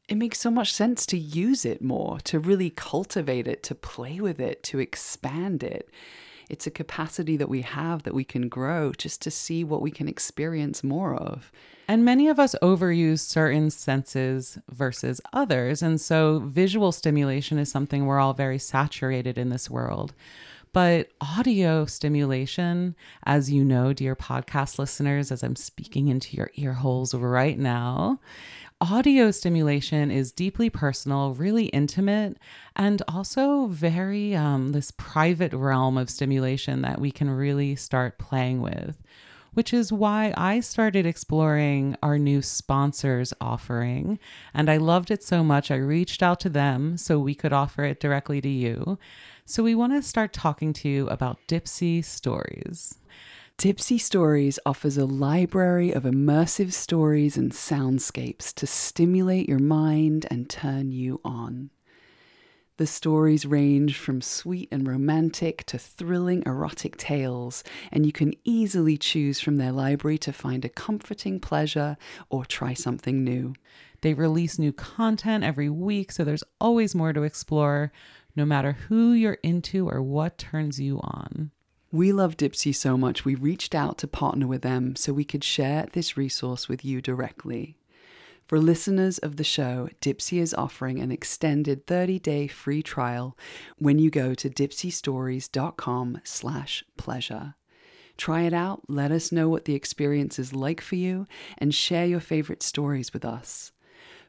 It 0.08 0.16
makes 0.16 0.40
so 0.40 0.52
much 0.52 0.72
sense 0.72 1.08
to 1.08 1.18
use 1.18 1.66
it 1.66 1.82
more, 1.82 2.20
to 2.26 2.40
really 2.40 2.70
cultivate 2.70 3.48
it, 3.48 3.64
to 3.64 3.74
play 3.74 4.20
with 4.20 4.40
it, 4.40 4.62
to 4.64 4.78
expand 4.78 5.64
it. 5.64 5.90
It's 6.50 6.68
a 6.68 6.72
capacity 6.72 7.38
that 7.38 7.50
we 7.50 7.62
have 7.62 8.04
that 8.04 8.14
we 8.14 8.24
can 8.24 8.50
grow 8.50 8.92
just 8.94 9.22
to 9.24 9.32
see 9.32 9.64
what 9.64 9.82
we 9.82 9.92
can 9.92 10.08
experience 10.08 10.84
more 10.84 11.16
of. 11.16 11.52
And 11.88 12.04
many 12.04 12.28
of 12.28 12.40
us 12.40 12.56
overuse 12.62 13.20
certain 13.20 13.70
senses 13.70 14.58
versus 14.70 15.22
others. 15.34 15.82
And 15.82 16.02
so 16.02 16.40
visual 16.40 16.92
stimulation 16.92 17.58
is 17.60 17.72
something 17.72 18.06
we're 18.06 18.20
all 18.20 18.34
very 18.34 18.60
saturated 18.60 19.38
in 19.38 19.50
this 19.50 19.70
world. 19.70 20.14
But 20.74 21.10
audio 21.22 21.86
stimulation, 21.86 22.96
as 23.24 23.50
you 23.50 23.64
know, 23.64 23.94
dear 23.94 24.14
podcast 24.14 24.78
listeners, 24.78 25.32
as 25.32 25.42
I'm 25.42 25.56
speaking 25.56 26.10
into 26.10 26.36
your 26.36 26.52
ear 26.56 26.74
holes 26.74 27.14
right 27.14 27.58
now, 27.58 28.20
audio 28.86 29.32
stimulation 29.32 30.12
is 30.12 30.32
deeply 30.32 30.70
personal, 30.70 31.34
really 31.34 31.66
intimate, 31.66 32.38
and 32.76 33.02
also 33.08 33.66
very 33.66 34.36
um, 34.36 34.74
this 34.74 34.92
private 34.92 35.54
realm 35.54 35.98
of 35.98 36.10
stimulation 36.10 36.82
that 36.84 37.02
we 37.02 37.10
can 37.10 37.30
really 37.30 37.76
start 37.76 38.20
playing 38.20 38.62
with. 38.62 39.02
Which 39.54 39.74
is 39.74 39.92
why 39.92 40.34
I 40.36 40.60
started 40.60 41.06
exploring 41.06 41.96
our 42.04 42.20
new 42.20 42.42
sponsors 42.42 43.34
offering. 43.40 44.20
And 44.54 44.70
I 44.70 44.78
loved 44.78 45.10
it 45.10 45.24
so 45.24 45.44
much, 45.44 45.72
I 45.72 45.78
reached 45.78 46.22
out 46.22 46.40
to 46.42 46.50
them 46.50 46.98
so 46.98 47.20
we 47.20 47.34
could 47.34 47.54
offer 47.54 47.86
it 47.86 48.00
directly 48.00 48.42
to 48.42 48.50
you. 48.50 49.00
So 49.46 49.64
we 49.64 49.74
want 49.74 49.94
to 49.94 50.02
start 50.02 50.34
talking 50.34 50.74
to 50.74 50.90
you 50.90 51.08
about 51.08 51.40
Dipsea 51.48 52.04
Stories. 52.04 52.96
Dipsea 53.58 54.02
Stories 54.02 54.60
offers 54.66 54.98
a 54.98 55.06
library 55.06 55.94
of 55.94 56.04
immersive 56.04 56.74
stories 56.74 57.38
and 57.38 57.54
soundscapes 57.54 58.54
to 58.54 58.68
stimulate 58.68 59.48
your 59.48 59.60
mind 59.60 60.28
and 60.30 60.50
turn 60.50 60.92
you 60.92 61.22
on. 61.24 61.70
The 62.76 62.86
stories 62.86 63.46
range 63.46 63.98
from 63.98 64.20
sweet 64.20 64.68
and 64.74 64.86
romantic 64.86 65.66
to 65.68 65.78
thrilling 65.78 66.44
erotic 66.46 66.98
tales, 66.98 67.64
and 67.94 68.06
you 68.06 68.12
can 68.12 68.34
easily 68.44 68.98
choose 68.98 69.40
from 69.40 69.56
their 69.56 69.72
library 69.72 70.18
to 70.20 70.34
find 70.34 70.66
a 70.66 70.70
comforting 70.70 71.40
pleasure 71.40 71.96
or 72.30 72.44
try 72.44 72.74
something 72.74 73.24
new. 73.24 73.54
They 74.02 74.14
release 74.14 74.60
new 74.60 74.74
content 74.74 75.46
every 75.46 75.70
week, 75.70 76.12
so 76.12 76.26
there's 76.26 76.44
always 76.60 76.94
more 76.94 77.14
to 77.14 77.24
explore, 77.24 77.94
no 78.36 78.44
matter 78.44 78.74
who 78.74 79.14
you're 79.14 79.40
into 79.44 79.88
or 79.88 80.02
what 80.02 80.38
turns 80.38 80.78
you 80.78 81.00
on. 81.00 81.52
We 81.92 82.12
love 82.12 82.36
Dipsea 82.36 82.76
so 82.76 82.98
much, 82.98 83.24
we 83.24 83.36
reached 83.36 83.74
out 83.74 83.98
to 84.00 84.08
partner 84.08 84.48
with 84.48 84.64
them 84.64 84.96
so 84.96 85.14
we 85.14 85.24
could 85.24 85.44
share 85.44 85.88
this 85.94 86.18
resource 86.18 86.68
with 86.68 86.84
you 86.84 87.02
directly. 87.02 87.78
For 88.48 88.60
listeners 88.60 89.18
of 89.18 89.38
the 89.38 89.44
show, 89.44 89.90
Dipsea 90.02 90.40
is 90.40 90.54
offering 90.54 91.00
an 91.00 91.12
extended 91.12 91.88
30-day 91.88 92.48
free 92.48 92.84
trial 92.84 93.36
when 93.78 93.98
you 93.98 94.12
go 94.12 94.36
to 94.36 94.50
dipseastories.com 94.50 96.22
slash 96.24 96.84
pleasure. 96.96 97.56
Try 98.18 98.42
it 98.44 98.54
out, 98.54 98.84
let 98.88 99.12
us 99.12 99.32
know 99.32 99.50
what 99.50 99.66
the 99.66 99.74
experience 99.74 100.38
is 100.38 100.54
like 100.54 100.80
for 100.80 100.96
you, 100.96 101.28
and 101.58 101.74
share 101.74 102.06
your 102.06 102.20
favorite 102.20 102.62
stories 102.62 103.14
with 103.14 103.26
us. 103.26 103.72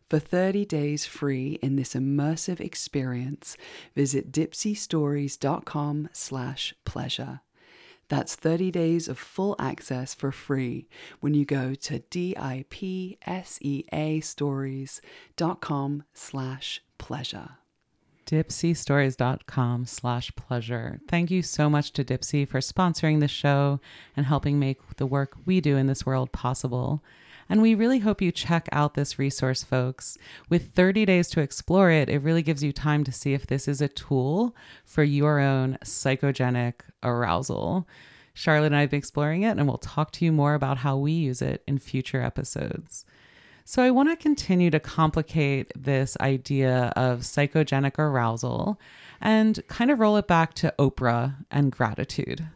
For 0.09 0.19
30 0.19 0.65
days 0.65 1.05
free 1.05 1.59
in 1.63 1.77
this 1.77 1.95
immersive 1.95 2.61
experience, 2.61 3.57
visit 3.95 4.33
dipseastories.com 4.33 6.09
slash 6.13 6.75
pleasure. 6.85 7.41
That's 8.09 8.37
30 8.37 8.71
days 8.71 9.09
of 9.09 9.19
full 9.19 9.57
access 9.59 10.15
for 10.15 10.31
free 10.31 10.89
when 11.21 11.35
you 11.35 11.45
go 11.45 11.75
to 11.75 11.99
D-I-P-S-E-A 11.99 12.61
stories.com 14.21 16.05
slash 16.15 16.83
pleasure. 16.99 17.49
Dipseastories.com 18.27 19.87
slash 19.87 20.35
pleasure. 20.35 21.01
Thank 21.09 21.31
you 21.31 21.43
so 21.43 21.71
much 21.71 21.93
to 21.93 22.05
Dipsea 22.05 22.49
for 22.49 22.59
sponsoring 22.59 23.21
the 23.21 23.29
show 23.29 23.81
and 24.17 24.27
helping 24.27 24.59
make 24.59 24.97
the 24.97 25.07
work 25.07 25.37
we 25.45 25.61
do 25.61 25.77
in 25.77 25.87
this 25.87 26.05
world 26.05 26.33
possible. 26.33 27.05
And 27.49 27.63
we 27.63 27.75
really 27.75 28.01
hope 28.01 28.21
you 28.21 28.33
check 28.33 28.69
out 28.73 28.95
this 28.95 29.19
resource, 29.19 29.63
folks. 29.63 30.19
With 30.49 30.73
30 30.73 31.07
days 31.07 31.29
to 31.31 31.41
explore 31.41 31.91
it, 31.91 32.09
it 32.09 32.23
really 32.23 32.43
gives 32.43 32.63
you 32.63 32.73
time 32.73 33.05
to 33.05 33.13
see 33.13 33.35
if 33.35 33.47
this 33.47 33.69
is 33.69 33.81
a 33.81 33.89
tool 33.89 34.55
for 34.85 35.05
your 35.05 35.39
own 35.39 35.79
psychogenic 35.85 36.75
arousal. 37.03 37.87
Charlotte 38.35 38.67
and 38.67 38.77
I 38.77 38.81
have 38.83 38.91
been 38.91 38.99
exploring 38.99 39.43
it, 39.43 39.57
and 39.57 39.67
we'll 39.67 39.79
talk 39.79 40.11
to 40.13 40.25
you 40.25 40.33
more 40.33 40.55
about 40.55 40.79
how 40.79 40.97
we 40.97 41.13
use 41.13 41.41
it 41.41 41.63
in 41.67 41.79
future 41.79 42.21
episodes. 42.21 43.05
So, 43.65 43.83
I 43.83 43.91
want 43.91 44.11
to 44.11 44.17
continue 44.17 44.71
to 44.71 44.79
complicate 44.79 45.73
this 45.75 46.17
idea 46.21 46.93
of 46.95 47.21
psychogenic 47.21 47.99
arousal 47.99 48.79
and 49.21 49.61
kind 49.67 49.91
of 49.91 49.99
roll 49.99 50.17
it 50.19 50.29
back 50.29 50.55
to 50.55 50.75
Oprah 50.79 51.35
and 51.51 51.73
gratitude 51.73 52.47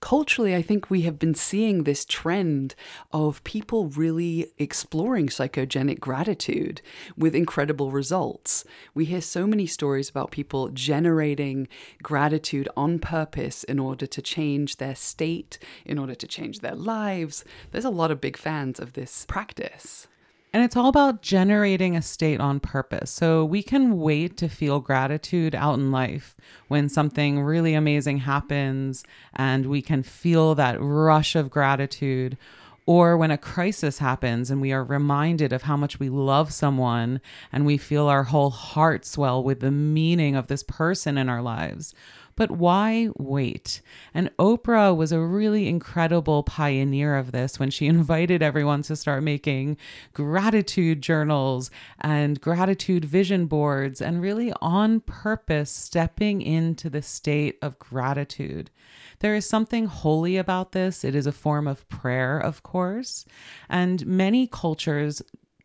culturally, 0.00 0.54
I 0.54 0.62
think 0.62 0.90
we 0.90 1.02
have 1.02 1.18
been 1.18 1.34
seeing 1.34 1.84
this 1.84 2.04
trend 2.04 2.74
of 3.12 3.42
people 3.44 3.88
really 3.88 4.52
exploring 4.58 5.28
psychogenic 5.28 6.00
gratitude 6.00 6.80
with 7.16 7.34
incredible 7.34 7.90
results. 7.90 8.64
We 8.94 9.04
hear 9.06 9.20
so 9.20 9.46
many 9.46 9.66
stories 9.66 10.08
about 10.08 10.30
people 10.30 10.68
generating 10.68 11.68
gratitude 12.02 12.68
on 12.76 12.98
purpose 12.98 13.64
in 13.64 13.78
order 13.78 14.06
to 14.06 14.22
change 14.22 14.76
their 14.76 14.94
state, 14.94 15.58
in 15.84 15.98
order 15.98 16.14
to 16.14 16.26
change 16.26 16.60
their 16.60 16.74
lives. 16.74 17.44
There's 17.72 17.84
a 17.84 17.90
lot 17.90 18.10
of 18.10 18.20
big 18.20 18.36
fans 18.36 18.78
of 18.78 18.92
this 18.92 19.24
practice. 19.26 20.08
And 20.52 20.64
it's 20.64 20.76
all 20.76 20.88
about 20.88 21.20
generating 21.20 21.94
a 21.94 22.02
state 22.02 22.40
on 22.40 22.58
purpose. 22.58 23.10
So 23.10 23.44
we 23.44 23.62
can 23.62 23.98
wait 23.98 24.36
to 24.38 24.48
feel 24.48 24.80
gratitude 24.80 25.54
out 25.54 25.74
in 25.74 25.92
life 25.92 26.36
when 26.68 26.88
something 26.88 27.42
really 27.42 27.74
amazing 27.74 28.18
happens 28.18 29.04
and 29.34 29.66
we 29.66 29.82
can 29.82 30.02
feel 30.02 30.54
that 30.54 30.80
rush 30.80 31.36
of 31.36 31.50
gratitude. 31.50 32.38
Or 32.86 33.18
when 33.18 33.30
a 33.30 33.36
crisis 33.36 33.98
happens 33.98 34.50
and 34.50 34.62
we 34.62 34.72
are 34.72 34.82
reminded 34.82 35.52
of 35.52 35.62
how 35.62 35.76
much 35.76 36.00
we 36.00 36.08
love 36.08 36.54
someone 36.54 37.20
and 37.52 37.66
we 37.66 37.76
feel 37.76 38.06
our 38.06 38.24
whole 38.24 38.48
heart 38.48 39.04
swell 39.04 39.44
with 39.44 39.60
the 39.60 39.70
meaning 39.70 40.34
of 40.34 40.46
this 40.46 40.62
person 40.62 41.18
in 41.18 41.28
our 41.28 41.42
lives. 41.42 41.94
But 42.38 42.52
why 42.52 43.08
wait? 43.18 43.80
And 44.14 44.30
Oprah 44.36 44.96
was 44.96 45.10
a 45.10 45.18
really 45.20 45.66
incredible 45.66 46.44
pioneer 46.44 47.16
of 47.16 47.32
this 47.32 47.58
when 47.58 47.68
she 47.70 47.86
invited 47.88 48.44
everyone 48.44 48.82
to 48.82 48.94
start 48.94 49.24
making 49.24 49.76
gratitude 50.14 51.02
journals 51.02 51.68
and 52.00 52.40
gratitude 52.40 53.04
vision 53.04 53.46
boards 53.46 54.00
and 54.00 54.22
really 54.22 54.52
on 54.62 55.00
purpose 55.00 55.72
stepping 55.72 56.40
into 56.40 56.88
the 56.88 57.02
state 57.02 57.58
of 57.60 57.80
gratitude. 57.80 58.70
There 59.18 59.34
is 59.34 59.44
something 59.44 59.86
holy 59.86 60.36
about 60.36 60.70
this. 60.70 61.02
It 61.02 61.16
is 61.16 61.26
a 61.26 61.32
form 61.32 61.66
of 61.66 61.88
prayer, 61.88 62.38
of 62.38 62.62
course. 62.62 63.24
And 63.68 64.06
many 64.06 64.46
cultures, 64.46 65.22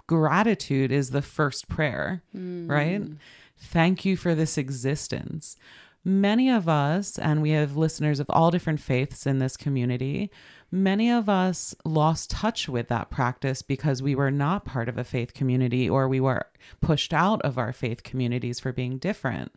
gratitude 0.08 0.92
is 0.92 1.12
the 1.12 1.22
first 1.22 1.70
prayer, 1.70 2.24
mm. 2.36 2.68
right? 2.68 3.04
Thank 3.60 4.06
you 4.06 4.18
for 4.18 4.34
this 4.34 4.58
existence 4.58 5.56
many 6.04 6.50
of 6.50 6.68
us, 6.68 7.18
and 7.18 7.42
we 7.42 7.52
have 7.52 7.78
listeners 7.78 8.20
of 8.20 8.30
all 8.30 8.52
different 8.52 8.80
faiths 8.80 9.26
in 9.26 9.40
this 9.40 9.58
community, 9.58 10.30
Many 10.74 11.12
of 11.12 11.30
us 11.30 11.76
lost 11.86 12.32
touch 12.32 12.68
with 12.68 12.88
that 12.88 13.12
practice 13.12 13.62
because 13.62 14.02
we 14.02 14.16
were 14.16 14.32
not 14.32 14.66
part 14.66 14.90
of 14.90 14.98
a 14.98 15.04
faith 15.04 15.36
community 15.36 15.88
or 15.88 16.08
we 16.08 16.20
were 16.20 16.48
pushed 16.82 17.14
out 17.14 17.40
of 17.44 17.60
our 17.60 17.72
faith 17.72 18.02
communities 18.02 18.60
for 18.60 18.72
being 18.72 18.98
different. 18.98 19.54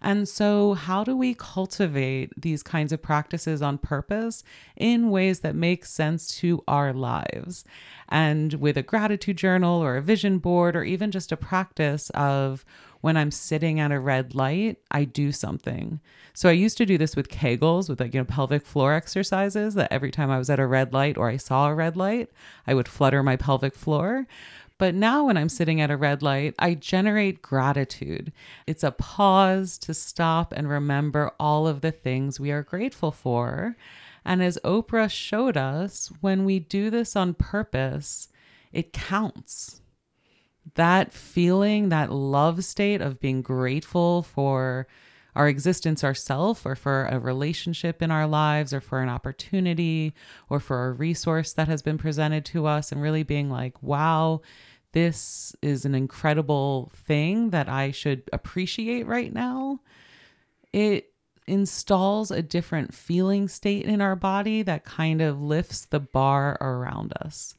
And 0.00 0.28
so, 0.28 0.74
how 0.74 1.04
do 1.04 1.16
we 1.16 1.34
cultivate 1.34 2.32
these 2.40 2.62
kinds 2.62 2.92
of 2.92 3.02
practices 3.02 3.62
on 3.62 3.78
purpose 3.78 4.44
in 4.76 5.10
ways 5.10 5.40
that 5.40 5.54
make 5.54 5.84
sense 5.84 6.36
to 6.38 6.62
our 6.68 6.92
lives? 6.92 7.64
And 8.08 8.54
with 8.54 8.76
a 8.76 8.82
gratitude 8.82 9.36
journal 9.36 9.82
or 9.82 9.96
a 9.96 10.02
vision 10.02 10.38
board, 10.38 10.76
or 10.76 10.84
even 10.84 11.10
just 11.10 11.32
a 11.32 11.36
practice 11.36 12.10
of 12.10 12.64
when 13.00 13.16
I'm 13.16 13.30
sitting 13.30 13.78
at 13.78 13.92
a 13.92 14.00
red 14.00 14.34
light, 14.34 14.78
I 14.90 15.04
do 15.04 15.30
something. 15.30 16.00
So 16.34 16.48
I 16.48 16.52
used 16.52 16.76
to 16.78 16.86
do 16.86 16.98
this 16.98 17.14
with 17.14 17.28
Kegels, 17.28 17.88
with 17.88 18.00
like, 18.00 18.12
you 18.12 18.20
know, 18.20 18.24
pelvic 18.24 18.66
floor 18.66 18.94
exercises 18.94 19.74
that 19.74 19.92
every 19.92 20.10
time 20.10 20.30
I 20.30 20.38
was 20.38 20.50
at 20.50 20.58
a 20.58 20.66
red 20.66 20.92
light 20.92 21.16
or 21.16 21.28
I 21.28 21.36
saw 21.36 21.68
a 21.68 21.74
red 21.74 21.96
light, 21.96 22.30
I 22.66 22.74
would 22.74 22.88
flutter 22.88 23.22
my 23.22 23.36
pelvic 23.36 23.74
floor. 23.74 24.26
But 24.78 24.94
now, 24.94 25.24
when 25.26 25.36
I'm 25.38 25.48
sitting 25.48 25.80
at 25.80 25.90
a 25.90 25.96
red 25.96 26.22
light, 26.22 26.54
I 26.58 26.74
generate 26.74 27.40
gratitude. 27.40 28.32
It's 28.66 28.84
a 28.84 28.90
pause 28.90 29.78
to 29.78 29.94
stop 29.94 30.52
and 30.52 30.68
remember 30.68 31.32
all 31.40 31.66
of 31.66 31.80
the 31.80 31.92
things 31.92 32.38
we 32.38 32.50
are 32.50 32.62
grateful 32.62 33.10
for. 33.10 33.76
And 34.24 34.42
as 34.42 34.58
Oprah 34.64 35.10
showed 35.10 35.56
us, 35.56 36.12
when 36.20 36.44
we 36.44 36.58
do 36.58 36.90
this 36.90 37.16
on 37.16 37.32
purpose, 37.32 38.28
it 38.72 38.92
counts 38.92 39.80
that 40.74 41.12
feeling, 41.12 41.88
that 41.88 42.12
love 42.12 42.64
state 42.64 43.00
of 43.00 43.20
being 43.20 43.40
grateful 43.40 44.22
for 44.22 44.86
our 45.36 45.48
existence 45.48 46.02
ourself 46.02 46.64
or 46.64 46.74
for 46.74 47.06
a 47.06 47.20
relationship 47.20 48.00
in 48.02 48.10
our 48.10 48.26
lives 48.26 48.72
or 48.72 48.80
for 48.80 49.00
an 49.00 49.10
opportunity 49.10 50.14
or 50.48 50.58
for 50.58 50.86
a 50.86 50.92
resource 50.92 51.52
that 51.52 51.68
has 51.68 51.82
been 51.82 51.98
presented 51.98 52.44
to 52.46 52.66
us 52.66 52.90
and 52.90 53.02
really 53.02 53.22
being 53.22 53.50
like, 53.50 53.80
wow, 53.82 54.40
this 54.92 55.54
is 55.60 55.84
an 55.84 55.94
incredible 55.94 56.90
thing 56.94 57.50
that 57.50 57.68
I 57.68 57.90
should 57.90 58.22
appreciate 58.32 59.06
right 59.06 59.32
now. 59.32 59.80
It 60.72 61.12
installs 61.46 62.30
a 62.30 62.40
different 62.40 62.94
feeling 62.94 63.46
state 63.46 63.84
in 63.84 64.00
our 64.00 64.16
body 64.16 64.62
that 64.62 64.84
kind 64.84 65.20
of 65.20 65.40
lifts 65.40 65.84
the 65.84 66.00
bar 66.00 66.56
around 66.62 67.12
us. 67.20 67.54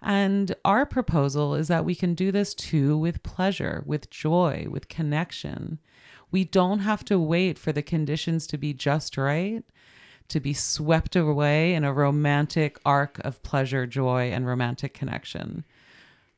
And 0.00 0.54
our 0.64 0.86
proposal 0.86 1.54
is 1.54 1.68
that 1.68 1.84
we 1.84 1.94
can 1.94 2.14
do 2.14 2.32
this 2.32 2.54
too 2.54 2.96
with 2.96 3.22
pleasure, 3.22 3.82
with 3.84 4.08
joy, 4.08 4.66
with 4.70 4.88
connection. 4.88 5.78
We 6.30 6.44
don't 6.44 6.80
have 6.80 7.04
to 7.06 7.18
wait 7.18 7.58
for 7.58 7.72
the 7.72 7.82
conditions 7.82 8.46
to 8.48 8.58
be 8.58 8.72
just 8.74 9.16
right 9.16 9.64
to 10.28 10.40
be 10.40 10.52
swept 10.52 11.16
away 11.16 11.74
in 11.74 11.84
a 11.84 11.92
romantic 11.92 12.78
arc 12.84 13.18
of 13.20 13.42
pleasure, 13.42 13.86
joy, 13.86 14.30
and 14.30 14.46
romantic 14.46 14.94
connection. 14.94 15.64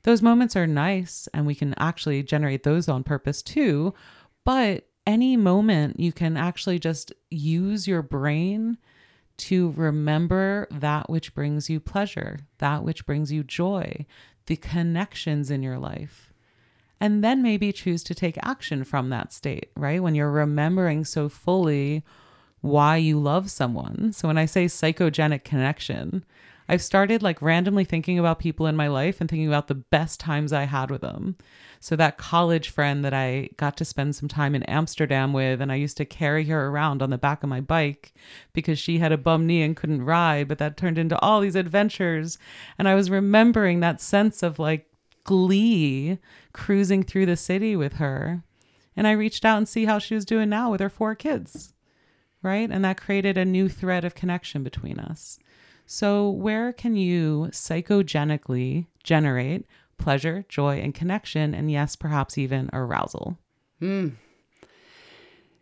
Those 0.04 0.22
moments 0.22 0.56
are 0.56 0.66
nice 0.66 1.28
and 1.34 1.46
we 1.46 1.54
can 1.54 1.74
actually 1.76 2.22
generate 2.22 2.62
those 2.62 2.88
on 2.88 3.04
purpose 3.04 3.42
too. 3.42 3.92
But 4.44 4.86
any 5.06 5.36
moment 5.36 5.98
you 6.00 6.12
can 6.12 6.36
actually 6.36 6.78
just 6.78 7.12
use 7.30 7.86
your 7.86 8.02
brain 8.02 8.78
to 9.38 9.72
remember 9.72 10.68
that 10.70 11.10
which 11.10 11.34
brings 11.34 11.68
you 11.68 11.80
pleasure, 11.80 12.40
that 12.58 12.84
which 12.84 13.06
brings 13.06 13.32
you 13.32 13.42
joy, 13.42 14.06
the 14.46 14.56
connections 14.56 15.50
in 15.50 15.62
your 15.62 15.78
life. 15.78 16.29
And 17.00 17.24
then 17.24 17.42
maybe 17.42 17.72
choose 17.72 18.02
to 18.04 18.14
take 18.14 18.38
action 18.42 18.84
from 18.84 19.08
that 19.08 19.32
state, 19.32 19.70
right? 19.74 20.02
When 20.02 20.14
you're 20.14 20.30
remembering 20.30 21.04
so 21.04 21.28
fully 21.28 22.04
why 22.60 22.96
you 22.96 23.18
love 23.18 23.50
someone. 23.50 24.12
So 24.12 24.28
when 24.28 24.36
I 24.36 24.44
say 24.44 24.66
psychogenic 24.66 25.44
connection, 25.44 26.24
I've 26.68 26.82
started 26.82 27.20
like 27.20 27.42
randomly 27.42 27.84
thinking 27.84 28.18
about 28.18 28.38
people 28.38 28.66
in 28.66 28.76
my 28.76 28.86
life 28.86 29.20
and 29.20 29.28
thinking 29.28 29.48
about 29.48 29.66
the 29.66 29.74
best 29.74 30.20
times 30.20 30.52
I 30.52 30.64
had 30.64 30.88
with 30.88 31.00
them. 31.00 31.36
So 31.80 31.96
that 31.96 32.18
college 32.18 32.68
friend 32.68 33.04
that 33.04 33.14
I 33.14 33.48
got 33.56 33.76
to 33.78 33.84
spend 33.84 34.14
some 34.14 34.28
time 34.28 34.54
in 34.54 34.62
Amsterdam 34.64 35.32
with, 35.32 35.60
and 35.60 35.72
I 35.72 35.76
used 35.76 35.96
to 35.96 36.04
carry 36.04 36.44
her 36.44 36.68
around 36.68 37.02
on 37.02 37.10
the 37.10 37.18
back 37.18 37.42
of 37.42 37.48
my 37.48 37.60
bike 37.60 38.12
because 38.52 38.78
she 38.78 38.98
had 38.98 39.10
a 39.10 39.18
bum 39.18 39.46
knee 39.46 39.62
and 39.62 39.76
couldn't 39.76 40.04
ride, 40.04 40.46
but 40.46 40.58
that 40.58 40.76
turned 40.76 40.98
into 40.98 41.18
all 41.18 41.40
these 41.40 41.56
adventures. 41.56 42.38
And 42.78 42.86
I 42.86 42.94
was 42.94 43.10
remembering 43.10 43.80
that 43.80 44.00
sense 44.00 44.42
of 44.42 44.58
like 44.60 44.89
glee 45.24 46.18
cruising 46.52 47.02
through 47.02 47.26
the 47.26 47.36
city 47.36 47.76
with 47.76 47.94
her. 47.94 48.42
And 48.96 49.06
I 49.06 49.12
reached 49.12 49.44
out 49.44 49.58
and 49.58 49.68
see 49.68 49.84
how 49.84 49.98
she 49.98 50.14
was 50.14 50.24
doing 50.24 50.48
now 50.48 50.70
with 50.70 50.80
her 50.80 50.90
four 50.90 51.14
kids. 51.14 51.72
Right. 52.42 52.70
And 52.70 52.84
that 52.84 53.00
created 53.00 53.36
a 53.36 53.44
new 53.44 53.68
thread 53.68 54.04
of 54.04 54.14
connection 54.14 54.62
between 54.62 54.98
us. 54.98 55.38
So, 55.86 56.30
where 56.30 56.72
can 56.72 56.94
you 56.94 57.48
psychogenically 57.50 58.86
generate 59.02 59.66
pleasure, 59.98 60.44
joy, 60.48 60.78
and 60.78 60.94
connection? 60.94 61.52
And 61.52 61.70
yes, 61.70 61.96
perhaps 61.96 62.38
even 62.38 62.70
arousal. 62.72 63.38
Mm. 63.82 64.12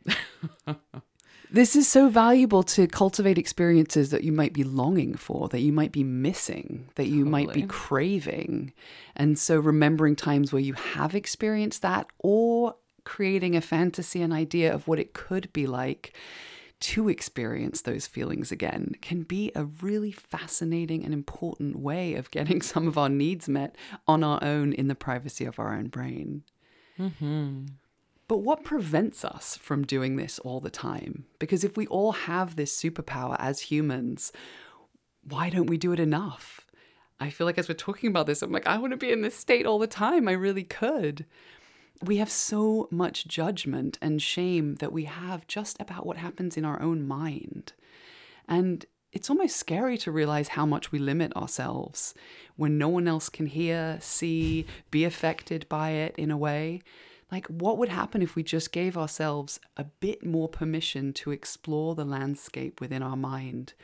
this 1.51 1.77
is 1.77 1.89
so 1.89 2.09
valuable 2.09 2.63
to 2.63 2.87
cultivate 2.87 3.39
experiences 3.39 4.11
that 4.11 4.25
you 4.25 4.33
might 4.33 4.53
be 4.53 4.65
longing 4.65 5.15
for, 5.15 5.49
that 5.49 5.61
you 5.61 5.73
might 5.73 5.93
be 5.93 6.05
missing, 6.05 6.89
that 6.97 7.07
you 7.07 7.25
totally. 7.25 7.31
might 7.31 7.53
be 7.55 7.63
craving. 7.63 8.73
And 9.17 9.39
so, 9.39 9.59
remembering 9.59 10.17
times 10.17 10.53
where 10.53 10.63
you 10.63 10.75
have 10.75 11.15
experienced 11.15 11.83
that 11.83 12.07
or 12.19 12.77
creating 13.05 13.57
a 13.57 13.61
fantasy, 13.61 14.21
an 14.21 14.33
idea 14.33 14.73
of 14.73 14.87
what 14.87 14.99
it 14.99 15.15
could 15.15 15.53
be 15.53 15.67
like 15.67 16.13
to 16.81 17.09
experience 17.09 17.83
those 17.83 18.07
feelings 18.07 18.53
again 18.53 18.95
can 19.01 19.23
be 19.23 19.51
a 19.55 19.65
really 19.65 20.13
fascinating 20.13 21.05
and 21.05 21.13
important 21.13 21.77
way 21.77 22.15
of 22.15 22.31
getting 22.31 22.63
some 22.63 22.87
of 22.87 22.97
our 22.97 23.09
needs 23.09 23.49
met 23.49 23.75
on 24.07 24.23
our 24.23 24.39
own 24.43 24.73
in 24.73 24.89
the 24.89 24.95
privacy 24.95 25.45
of 25.45 25.59
our 25.59 25.75
own 25.75 25.89
brain. 25.89 26.45
Mm-hmm. 26.99 27.67
But 28.29 28.39
what 28.39 28.63
prevents 28.63 29.25
us 29.25 29.57
from 29.57 29.85
doing 29.85 30.17
this 30.17 30.39
all 30.39 30.61
the 30.61 30.71
time? 30.71 31.25
Because 31.39 31.65
if 31.65 31.77
we 31.77 31.87
all 31.87 32.13
have 32.13 32.57
this 32.57 32.79
superpower 32.79 33.37
as 33.39 33.61
humans, 33.63 34.33
why 35.23 35.51
don't 35.51 35.67
we 35.67 35.79
do 35.79 35.93
it 35.93 36.01
enough? 36.01 36.67
I 37.19 37.31
feel 37.31 37.47
like 37.47 37.59
as 37.59 37.69
we're 37.69 37.75
talking 37.75 38.11
about 38.11 38.27
this, 38.27 38.43
I'm 38.43 38.53
like, 38.53 38.67
I 38.67 38.79
want 38.79 38.93
to 38.93 38.97
be 38.97 39.11
in 39.11 39.23
this 39.23 39.35
state 39.35 39.67
all 39.67 39.79
the 39.79 39.87
time. 39.87 40.29
I 40.29 40.33
really 40.33 40.63
could 40.63 41.27
we 42.03 42.19
have 42.19 42.31
so 42.31 42.89
much 42.91 43.27
judgment 43.27 43.99
and 44.01 44.23
shame 44.23 44.77
that 44.77 44.93
we 44.93 45.05
have 45.05 45.47
just 45.47 45.81
about 45.81 46.07
what 46.07 46.17
happens 46.17 46.57
in 46.57 46.65
our 46.65 46.81
own 46.81 47.07
mind. 47.07 47.73
And 48.49 48.85
it's 49.13 49.31
almost 49.31 49.57
scary 49.57 49.99
to 49.99 50.13
realize 50.13 50.49
how 50.49 50.67
much 50.67 50.93
we 50.93 50.99
limit 50.99 51.35
ourselves 51.35 52.15
when 52.57 52.79
no 52.79 52.89
one 52.89 53.09
else 53.09 53.29
can 53.29 53.47
hear, 53.47 53.99
see, 54.01 54.67
be 54.91 55.05
affected 55.05 55.69
by 55.69 55.91
it 55.91 56.15
in 56.17 56.31
a 56.31 56.37
way. 56.37 56.83
Like, 57.31 57.47
what 57.47 57.77
would 57.79 57.91
happen 57.91 58.23
if 58.23 58.35
we 58.35 58.43
just 58.43 58.73
gave 58.73 58.97
ourselves 58.97 59.61
a 59.77 59.85
bit 59.85 60.25
more 60.25 60.49
permission 60.49 61.13
to 61.15 61.31
explore 61.31 61.95
the 61.95 62.05
landscape 62.05 62.81
within 62.81 63.03
our 63.03 63.17
mind? 63.17 63.75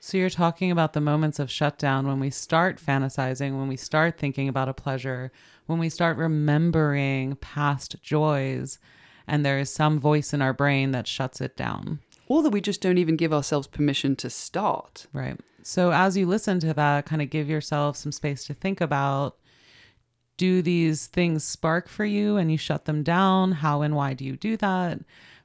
So, 0.00 0.18
you're 0.18 0.30
talking 0.30 0.70
about 0.70 0.92
the 0.92 1.00
moments 1.00 1.38
of 1.38 1.50
shutdown 1.50 2.06
when 2.06 2.20
we 2.20 2.30
start 2.30 2.80
fantasizing, 2.84 3.58
when 3.58 3.68
we 3.68 3.76
start 3.76 4.18
thinking 4.18 4.48
about 4.48 4.68
a 4.68 4.74
pleasure, 4.74 5.30
when 5.66 5.78
we 5.78 5.88
start 5.88 6.16
remembering 6.16 7.36
past 7.36 7.96
joys 8.02 8.78
and 9.28 9.44
there 9.44 9.58
is 9.58 9.72
some 9.72 10.00
voice 10.00 10.32
in 10.32 10.42
our 10.42 10.54
brain 10.54 10.90
that 10.92 11.06
shuts 11.06 11.40
it 11.40 11.56
down. 11.56 12.00
Or 12.26 12.42
that 12.42 12.50
we 12.50 12.60
just 12.60 12.80
don't 12.80 12.98
even 12.98 13.16
give 13.16 13.32
ourselves 13.32 13.66
permission 13.66 14.16
to 14.16 14.30
start. 14.30 15.06
Right. 15.12 15.38
So 15.62 15.92
as 15.92 16.16
you 16.16 16.26
listen 16.26 16.60
to 16.60 16.72
that, 16.74 17.06
kind 17.06 17.20
of 17.20 17.30
give 17.30 17.48
yourself 17.48 17.96
some 17.96 18.12
space 18.12 18.44
to 18.46 18.54
think 18.54 18.80
about 18.80 19.36
do 20.38 20.62
these 20.62 21.06
things 21.08 21.44
spark 21.44 21.88
for 21.88 22.06
you 22.06 22.38
and 22.38 22.50
you 22.50 22.56
shut 22.56 22.86
them 22.86 23.02
down? 23.02 23.52
How 23.52 23.82
and 23.82 23.94
why 23.94 24.14
do 24.14 24.24
you 24.24 24.36
do 24.36 24.56
that? 24.56 25.00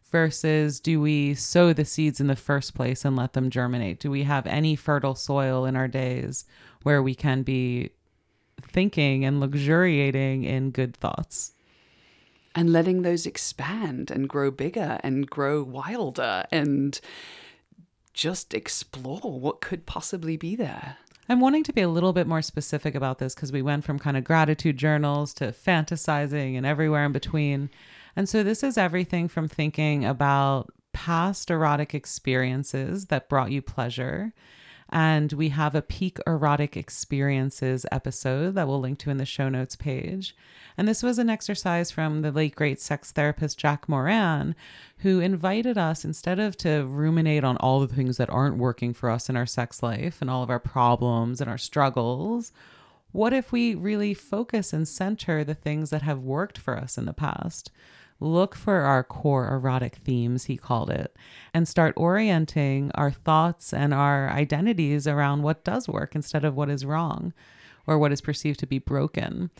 Versus 0.09 0.79
do 0.79 1.01
we 1.01 1.33
sow 1.33 1.73
the 1.73 1.83
seeds 1.83 2.21
in 2.21 2.27
the 2.27 2.35
first 2.37 2.73
place 2.73 3.03
and 3.03 3.17
let 3.17 3.33
them 3.33 3.49
germinate? 3.49 3.99
Do 3.99 4.09
we 4.09 4.23
have 4.23 4.47
any 4.47 4.77
fertile 4.77 5.15
soil 5.15 5.65
in 5.65 5.75
our 5.75 5.89
days 5.89 6.45
where 6.83 7.03
we 7.03 7.15
can 7.15 7.43
be 7.43 7.89
thinking 8.61 9.25
and 9.25 9.39
luxuriating 9.39 10.43
in 10.43 10.71
good 10.71 10.95
thoughts. 10.95 11.53
And 12.55 12.71
letting 12.71 13.01
those 13.01 13.25
expand 13.25 14.11
and 14.11 14.29
grow 14.29 14.51
bigger 14.51 14.99
and 15.03 15.27
grow 15.27 15.63
wilder 15.63 16.45
and 16.51 16.99
just 18.13 18.53
explore 18.53 19.39
what 19.39 19.59
could 19.59 19.87
possibly 19.87 20.37
be 20.37 20.55
there. 20.55 20.97
I'm 21.29 21.39
wanting 21.39 21.63
to 21.63 21.73
be 21.73 21.81
a 21.81 21.89
little 21.89 22.13
bit 22.13 22.27
more 22.27 22.41
specific 22.41 22.95
about 22.95 23.19
this 23.19 23.33
because 23.33 23.51
we 23.51 23.61
went 23.61 23.83
from 23.85 23.99
kind 23.99 24.17
of 24.17 24.23
gratitude 24.23 24.77
journals 24.77 25.33
to 25.35 25.45
fantasizing 25.51 26.57
and 26.57 26.65
everywhere 26.65 27.05
in 27.05 27.11
between. 27.11 27.69
And 28.15 28.27
so 28.27 28.43
this 28.43 28.61
is 28.63 28.77
everything 28.77 29.27
from 29.27 29.47
thinking 29.47 30.03
about 30.03 30.73
past 30.91 31.49
erotic 31.49 31.95
experiences 31.95 33.07
that 33.07 33.29
brought 33.29 33.51
you 33.51 33.61
pleasure 33.61 34.33
And 34.93 35.33
we 35.33 35.49
have 35.49 35.73
a 35.73 35.81
peak 35.81 36.19
erotic 36.27 36.77
experiences 36.77 37.83
episode 37.91 38.53
that 38.53 38.67
we'll 38.67 38.79
link 38.79 38.99
to 38.99 39.09
in 39.09 39.17
the 39.17 39.25
show 39.25 39.49
notes 39.49 39.75
page. 39.75 40.35
And 40.77 40.87
this 40.87 41.01
was 41.01 41.17
an 41.17 41.31
exercise 41.31 41.89
from 41.89 42.21
the 42.21 42.31
late 42.31 42.55
great 42.55 42.79
sex 42.79 43.11
therapist 43.11 43.57
Jack 43.57 43.89
Morin, 43.89 44.53
who 44.99 45.19
invited 45.19 45.79
us 45.79 46.05
instead 46.05 46.37
of 46.39 46.55
to 46.57 46.85
ruminate 46.85 47.43
on 47.43 47.57
all 47.57 47.79
the 47.79 47.87
things 47.87 48.17
that 48.17 48.29
aren't 48.29 48.57
working 48.57 48.93
for 48.93 49.09
us 49.09 49.29
in 49.29 49.35
our 49.35 49.47
sex 49.47 49.81
life 49.81 50.21
and 50.21 50.29
all 50.29 50.43
of 50.43 50.51
our 50.51 50.59
problems 50.59 51.41
and 51.41 51.49
our 51.49 51.57
struggles. 51.57 52.53
What 53.11 53.33
if 53.33 53.51
we 53.51 53.73
really 53.73 54.13
focus 54.13 54.73
and 54.73 54.87
center 54.87 55.43
the 55.43 55.55
things 55.55 55.89
that 55.89 56.03
have 56.03 56.19
worked 56.19 56.59
for 56.59 56.77
us 56.77 56.99
in 56.99 57.05
the 57.05 57.13
past? 57.13 57.71
Look 58.23 58.55
for 58.55 58.81
our 58.81 59.03
core 59.03 59.47
erotic 59.53 59.97
themes, 59.97 60.45
he 60.45 60.57
called 60.57 60.89
it, 60.89 61.15
and 61.53 61.67
start 61.67 61.93
orienting 61.97 62.91
our 62.95 63.11
thoughts 63.11 63.73
and 63.73 63.93
our 63.93 64.29
identities 64.29 65.07
around 65.07 65.43
what 65.43 65.63
does 65.63 65.87
work 65.87 66.15
instead 66.15 66.45
of 66.45 66.55
what 66.55 66.69
is 66.69 66.85
wrong 66.85 67.33
or 67.85 67.97
what 67.99 68.11
is 68.11 68.21
perceived 68.21 68.59
to 68.59 68.65
be 68.65 68.79
broken. 68.79 69.51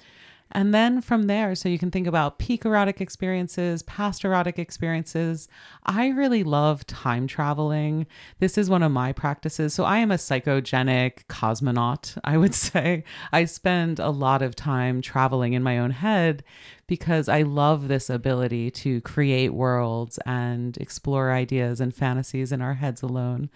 And 0.55 0.71
then 0.71 1.01
from 1.01 1.23
there, 1.23 1.55
so 1.55 1.67
you 1.67 1.79
can 1.79 1.89
think 1.89 2.05
about 2.05 2.37
peak 2.37 2.63
erotic 2.63 3.01
experiences, 3.01 3.81
past 3.83 4.23
erotic 4.23 4.59
experiences. 4.59 5.47
I 5.83 6.09
really 6.09 6.43
love 6.43 6.85
time 6.85 7.25
traveling. 7.25 8.05
This 8.37 8.55
is 8.55 8.69
one 8.69 8.83
of 8.83 8.91
my 8.91 9.13
practices. 9.13 9.73
So 9.73 9.83
I 9.83 9.97
am 9.97 10.11
a 10.11 10.15
psychogenic 10.15 11.25
cosmonaut, 11.25 12.19
I 12.23 12.37
would 12.37 12.53
say. 12.53 13.03
I 13.31 13.45
spend 13.45 13.99
a 13.99 14.11
lot 14.11 14.43
of 14.43 14.55
time 14.55 15.01
traveling 15.01 15.53
in 15.53 15.63
my 15.63 15.79
own 15.79 15.89
head 15.89 16.43
because 16.85 17.27
I 17.27 17.41
love 17.41 17.87
this 17.87 18.07
ability 18.07 18.69
to 18.71 19.01
create 19.01 19.55
worlds 19.55 20.19
and 20.23 20.77
explore 20.77 21.31
ideas 21.31 21.81
and 21.81 21.95
fantasies 21.95 22.51
in 22.51 22.61
our 22.61 22.75
heads 22.75 23.01
alone. 23.01 23.49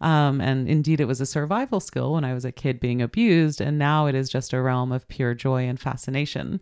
Um, 0.00 0.40
and 0.40 0.68
indeed, 0.68 1.00
it 1.00 1.06
was 1.06 1.20
a 1.20 1.26
survival 1.26 1.80
skill 1.80 2.14
when 2.14 2.24
I 2.24 2.34
was 2.34 2.44
a 2.44 2.52
kid 2.52 2.80
being 2.80 3.02
abused. 3.02 3.60
And 3.60 3.78
now 3.78 4.06
it 4.06 4.14
is 4.14 4.30
just 4.30 4.52
a 4.52 4.62
realm 4.62 4.92
of 4.92 5.08
pure 5.08 5.34
joy 5.34 5.64
and 5.64 5.78
fascination. 5.78 6.60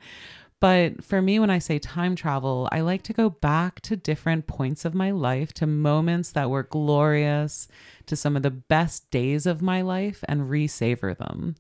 But 0.61 1.05
for 1.05 1.23
me, 1.23 1.39
when 1.39 1.51
I 1.51 1.61
say 1.61 1.79
time 1.79 2.17
travel, 2.17 2.69
I 2.73 2.81
like 2.81 3.03
to 3.03 3.13
go 3.13 3.31
back 3.31 3.81
to 3.83 3.95
different 3.95 4.49
points 4.49 4.85
of 4.85 4.93
my 4.93 5.13
life, 5.13 5.53
to 5.55 5.69
moments 5.69 6.33
that 6.33 6.51
were 6.51 6.65
glorious, 6.65 7.69
to 8.07 8.17
some 8.17 8.35
of 8.35 8.43
the 8.43 8.51
best 8.51 9.09
days 9.13 9.47
of 9.47 9.63
my 9.63 9.83
life, 9.83 10.25
and 10.29 10.51
re-savor 10.51 11.15
them 11.15 11.55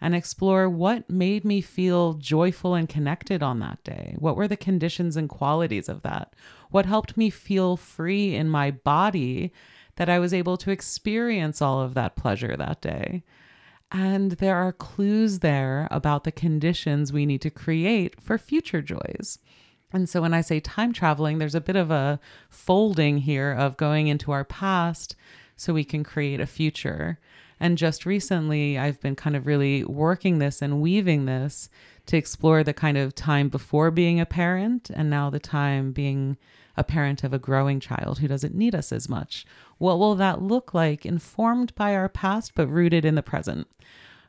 and 0.00 0.14
explore 0.14 0.68
what 0.68 1.10
made 1.10 1.44
me 1.44 1.60
feel 1.60 2.14
joyful 2.14 2.74
and 2.74 2.88
connected 2.88 3.42
on 3.42 3.58
that 3.58 3.82
day. 3.82 4.14
What 4.18 4.36
were 4.36 4.48
the 4.48 4.56
conditions 4.56 5.16
and 5.16 5.28
qualities 5.28 5.88
of 5.88 6.02
that? 6.02 6.34
What 6.70 6.86
helped 6.86 7.16
me 7.16 7.30
feel 7.30 7.76
free 7.76 8.34
in 8.34 8.48
my 8.48 8.70
body 8.70 9.52
that 9.98 10.08
I 10.08 10.20
was 10.20 10.32
able 10.32 10.56
to 10.58 10.70
experience 10.70 11.60
all 11.60 11.80
of 11.80 11.94
that 11.94 12.14
pleasure 12.14 12.56
that 12.56 12.80
day. 12.80 13.24
And 13.90 14.32
there 14.32 14.54
are 14.54 14.72
clues 14.72 15.40
there 15.40 15.88
about 15.90 16.22
the 16.22 16.30
conditions 16.30 17.12
we 17.12 17.26
need 17.26 17.42
to 17.42 17.50
create 17.50 18.20
for 18.20 18.38
future 18.38 18.80
joys. 18.80 19.40
And 19.92 20.08
so 20.08 20.22
when 20.22 20.34
I 20.34 20.40
say 20.40 20.60
time 20.60 20.92
traveling, 20.92 21.38
there's 21.38 21.56
a 21.56 21.60
bit 21.60 21.74
of 21.74 21.90
a 21.90 22.20
folding 22.48 23.18
here 23.18 23.50
of 23.50 23.76
going 23.76 24.06
into 24.06 24.30
our 24.30 24.44
past 24.44 25.16
so 25.56 25.74
we 25.74 25.84
can 25.84 26.04
create 26.04 26.40
a 26.40 26.46
future. 26.46 27.18
And 27.58 27.76
just 27.76 28.06
recently, 28.06 28.78
I've 28.78 29.00
been 29.00 29.16
kind 29.16 29.34
of 29.34 29.48
really 29.48 29.82
working 29.82 30.38
this 30.38 30.62
and 30.62 30.80
weaving 30.80 31.24
this 31.24 31.68
to 32.08 32.16
explore 32.16 32.64
the 32.64 32.74
kind 32.74 32.98
of 32.98 33.14
time 33.14 33.48
before 33.48 33.90
being 33.90 34.18
a 34.18 34.26
parent 34.26 34.90
and 34.90 35.08
now 35.08 35.30
the 35.30 35.38
time 35.38 35.92
being 35.92 36.36
a 36.76 36.82
parent 36.84 37.22
of 37.22 37.32
a 37.32 37.38
growing 37.38 37.80
child 37.80 38.18
who 38.18 38.28
doesn't 38.28 38.54
need 38.54 38.74
us 38.74 38.92
as 38.92 39.08
much. 39.08 39.46
What 39.78 39.98
will 39.98 40.14
that 40.16 40.42
look 40.42 40.72
like, 40.72 41.04
informed 41.04 41.74
by 41.74 41.94
our 41.94 42.08
past 42.08 42.52
but 42.54 42.68
rooted 42.68 43.04
in 43.04 43.14
the 43.14 43.22
present? 43.22 43.66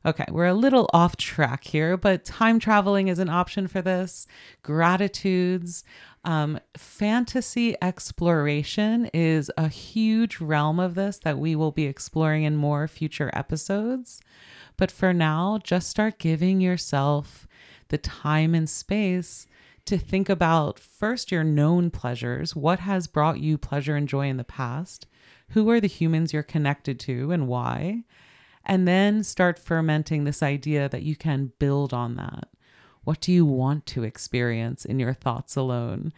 Okay, 0.05 0.25
we're 0.29 0.45
a 0.45 0.53
little 0.53 0.89
off 0.93 1.17
track 1.17 1.65
here, 1.65 1.97
but 1.97 2.23
time 2.23 2.59
traveling 2.59 3.09
is 3.09 3.19
an 3.19 3.29
option 3.29 3.67
for 3.67 3.81
this. 3.81 4.27
Gratitudes, 4.63 5.83
um, 6.23 6.59
fantasy 6.77 7.75
exploration 7.81 9.09
is 9.13 9.51
a 9.57 9.67
huge 9.67 10.39
realm 10.39 10.79
of 10.79 10.95
this 10.95 11.17
that 11.19 11.37
we 11.37 11.55
will 11.55 11.71
be 11.71 11.85
exploring 11.85 12.43
in 12.43 12.55
more 12.55 12.87
future 12.87 13.29
episodes. 13.33 14.21
But 14.77 14.91
for 14.91 15.13
now, 15.13 15.59
just 15.63 15.89
start 15.89 16.17
giving 16.17 16.61
yourself 16.61 17.45
the 17.89 17.97
time 17.97 18.55
and 18.55 18.69
space 18.69 19.47
to 19.85 19.97
think 19.97 20.29
about 20.29 20.79
first 20.79 21.31
your 21.31 21.43
known 21.43 21.89
pleasures. 21.89 22.55
What 22.55 22.79
has 22.79 23.07
brought 23.07 23.39
you 23.39 23.57
pleasure 23.57 23.95
and 23.95 24.07
joy 24.07 24.27
in 24.27 24.37
the 24.37 24.43
past? 24.43 25.07
Who 25.49 25.69
are 25.69 25.79
the 25.79 25.87
humans 25.87 26.31
you're 26.31 26.43
connected 26.43 26.99
to 27.01 27.31
and 27.31 27.47
why? 27.47 28.03
And 28.63 28.87
then 28.87 29.23
start 29.23 29.57
fermenting 29.57 30.23
this 30.23 30.43
idea 30.43 30.89
that 30.89 31.01
you 31.01 31.15
can 31.15 31.53
build 31.57 31.93
on 31.93 32.15
that. 32.17 32.49
What 33.03 33.21
do 33.21 33.31
you 33.31 33.45
want 33.45 33.87
to 33.87 34.03
experience 34.03 34.85
in 34.85 34.99
your 34.99 35.13
thoughts 35.13 35.55
alone? 35.55 36.13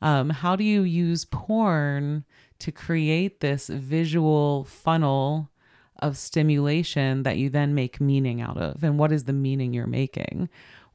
Um, 0.00 0.30
how 0.30 0.54
do 0.54 0.62
you 0.62 0.82
use 0.82 1.24
porn 1.24 2.24
to 2.60 2.70
create 2.70 3.40
this 3.40 3.66
visual 3.66 4.64
funnel 4.64 5.50
of 6.00 6.16
stimulation 6.16 7.24
that 7.24 7.38
you 7.38 7.50
then 7.50 7.74
make 7.74 8.00
meaning 8.00 8.40
out 8.40 8.56
of? 8.56 8.84
And 8.84 8.98
what 8.98 9.10
is 9.10 9.24
the 9.24 9.32
meaning 9.32 9.74
you're 9.74 9.88
making? 9.88 10.48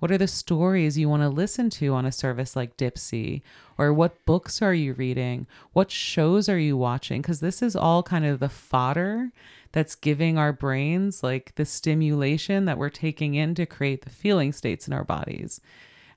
What 0.03 0.11
are 0.11 0.17
the 0.17 0.27
stories 0.27 0.97
you 0.97 1.07
want 1.07 1.21
to 1.21 1.29
listen 1.29 1.69
to 1.69 1.93
on 1.93 2.05
a 2.05 2.11
service 2.11 2.57
like 2.57 2.75
Dipsea? 2.75 3.41
Or 3.77 3.93
what 3.93 4.25
books 4.25 4.61
are 4.61 4.73
you 4.73 4.91
reading? 4.91 5.47
What 5.71 5.91
shows 5.91 6.49
are 6.49 6.59
you 6.59 6.75
watching? 6.75 7.21
Because 7.21 7.39
this 7.39 7.61
is 7.61 7.73
all 7.73 8.03
kind 8.03 8.25
of 8.25 8.41
the 8.41 8.49
fodder 8.49 9.31
that's 9.71 9.95
giving 9.95 10.37
our 10.37 10.51
brains 10.51 11.23
like 11.23 11.55
the 11.55 11.63
stimulation 11.63 12.65
that 12.65 12.77
we're 12.77 12.89
taking 12.89 13.35
in 13.35 13.55
to 13.55 13.65
create 13.65 14.01
the 14.01 14.09
feeling 14.09 14.51
states 14.51 14.89
in 14.89 14.93
our 14.93 15.05
bodies. 15.05 15.61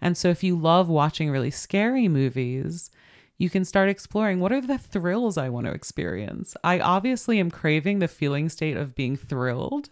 And 0.01 0.17
so 0.17 0.31
if 0.31 0.43
you 0.43 0.59
love 0.59 0.89
watching 0.89 1.31
really 1.31 1.53
scary 1.53 2.09
movies, 2.09 2.91
you 3.39 3.49
can 3.49 3.65
start 3.65 3.89
exploring 3.89 4.41
what 4.41 4.51
are 4.51 4.61
the 4.61 4.79
thrills 4.79 5.39
I 5.39 5.49
want 5.49 5.69
to 5.69 5.73
experience. 5.73 6.57
I 6.65 6.81
obviously 6.81 7.39
am 7.39 7.53
craving 7.53 8.01
the 8.01 8.09
feeling 8.09 8.49
state 8.49 8.77
of 8.77 8.97
being 8.97 9.17
thrilled. 9.17 9.91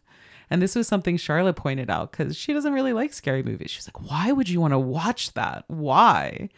And 0.54 0.62
this 0.62 0.76
was 0.76 0.86
something 0.86 1.16
Charlotte 1.16 1.56
pointed 1.56 1.90
out 1.90 2.12
because 2.12 2.36
she 2.36 2.52
doesn't 2.52 2.72
really 2.72 2.92
like 2.92 3.12
scary 3.12 3.42
movies. 3.42 3.72
She's 3.72 3.88
like, 3.88 4.08
why 4.08 4.30
would 4.30 4.48
you 4.48 4.60
want 4.60 4.70
to 4.70 4.78
watch 4.78 5.34
that? 5.34 5.64
Why? 5.66 6.48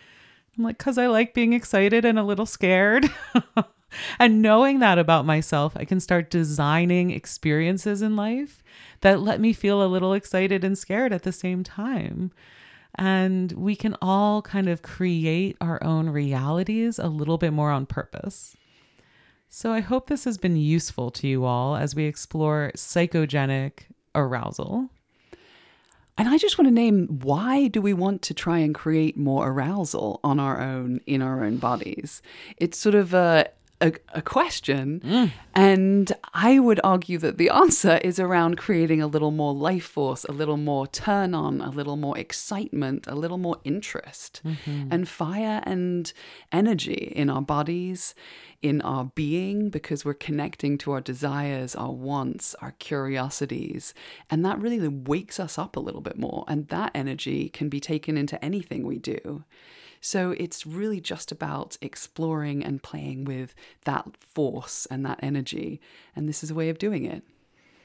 I'm 0.55 0.65
like, 0.65 0.77
because 0.77 0.99
I 0.99 1.07
like 1.07 1.33
being 1.33 1.55
excited 1.55 2.05
and 2.05 2.19
a 2.19 2.23
little 2.23 2.45
scared. 2.45 3.11
and 4.19 4.43
knowing 4.43 4.81
that 4.81 4.99
about 4.99 5.25
myself, 5.25 5.75
I 5.79 5.87
can 5.87 5.99
start 5.99 6.29
designing 6.29 7.11
experiences 7.11 8.03
in 8.03 8.17
life 8.17 8.63
that 9.01 9.23
let 9.23 9.41
me 9.41 9.55
feel 9.55 9.83
a 9.83 9.89
little 9.89 10.13
excited 10.13 10.63
and 10.63 10.77
scared 10.77 11.15
at 11.15 11.23
the 11.23 11.33
same 11.33 11.65
time. 11.65 12.33
And 12.97 13.51
we 13.53 13.75
can 13.75 13.97
all 14.03 14.43
kind 14.43 14.69
of 14.69 14.83
create 14.83 15.57
our 15.59 15.83
own 15.83 16.11
realities 16.11 16.99
a 16.99 17.09
little 17.09 17.39
bit 17.39 17.55
more 17.55 17.71
on 17.71 17.87
purpose. 17.87 18.59
So 19.49 19.73
I 19.73 19.81
hope 19.81 20.09
this 20.09 20.25
has 20.25 20.39
been 20.39 20.57
useful 20.57 21.11
to 21.13 21.27
you 21.27 21.45
all 21.45 21.77
as 21.77 21.95
we 21.95 22.05
explore 22.05 22.73
psychogenic 22.77 23.85
arousal. 24.15 24.91
And 26.19 26.29
I 26.29 26.39
just 26.39 26.59
want 26.59 26.69
to 26.69 26.75
name 26.75 27.07
why 27.23 27.69
do 27.69 27.81
we 27.81 27.93
want 27.93 28.23
to 28.23 28.35
try 28.35 28.59
and 28.59 28.75
create 28.75 29.17
more 29.17 29.49
arousal 29.49 30.21
on 30.25 30.41
our 30.41 30.61
own 30.61 31.01
in 31.07 31.21
our 31.23 31.45
own 31.45 31.59
bodies? 31.59 32.23
It's 32.57 32.79
sort 32.79 32.95
of 32.95 33.13
a 33.13 33.51
a, 33.81 33.93
a 34.15 34.23
question. 34.23 35.01
Mm. 35.05 35.33
And 35.55 36.13
I 36.35 36.59
would 36.59 36.81
argue 36.85 37.19
that 37.19 37.39
the 37.39 37.51
answer 37.51 37.99
is 37.99 38.19
around 38.19 38.57
creating 38.57 39.03
a 39.03 39.07
little 39.07 39.31
more 39.31 39.55
life 39.55 39.85
force, 39.85 40.25
a 40.25 40.33
little 40.33 40.57
more 40.57 40.87
turn 40.87 41.35
on, 41.35 41.61
a 41.61 41.71
little 41.71 41.97
more 41.97 42.17
excitement, 42.17 43.07
a 43.07 43.15
little 43.15 43.39
more 43.39 43.57
interest 43.65 44.41
mm-hmm. 44.45 44.89
and 44.91 45.09
fire 45.09 45.63
and 45.65 46.13
energy 46.53 47.13
in 47.15 47.31
our 47.31 47.43
bodies, 47.43 48.15
in 48.63 48.81
our 48.83 49.05
being, 49.15 49.69
because 49.69 50.05
we're 50.05 50.15
connecting 50.15 50.79
to 50.79 50.93
our 50.93 51.01
desires, 51.01 51.75
our 51.75 51.93
wants, 51.93 52.55
our 52.57 52.73
curiosities. 52.73 53.95
And 54.31 54.45
that 54.45 54.59
really 54.59 54.89
wakes 54.89 55.39
us 55.39 55.59
up 55.59 55.77
a 55.77 55.81
little 55.81 56.01
bit 56.01 56.19
more. 56.19 56.45
And 56.49 56.69
that 56.69 56.93
energy 56.95 57.49
can 57.49 57.69
be 57.69 57.81
taken 57.81 58.17
into 58.17 58.43
anything 58.45 58.87
we 58.87 58.99
do. 58.99 59.45
So 60.07 60.37
it's 60.39 60.65
really 60.65 61.01
just 61.01 61.33
about 61.33 61.77
exploring 61.81 62.65
and 62.65 62.81
playing 62.81 63.25
with 63.25 63.57
that 63.87 64.07
force 64.21 64.87
and 64.89 65.05
that 65.05 65.19
energy. 65.21 65.81
And 66.15 66.29
this 66.29 66.45
is 66.45 66.53
a 66.53 66.55
way 66.55 66.69
of 66.69 66.79
doing 66.79 67.05
it. 67.07 67.25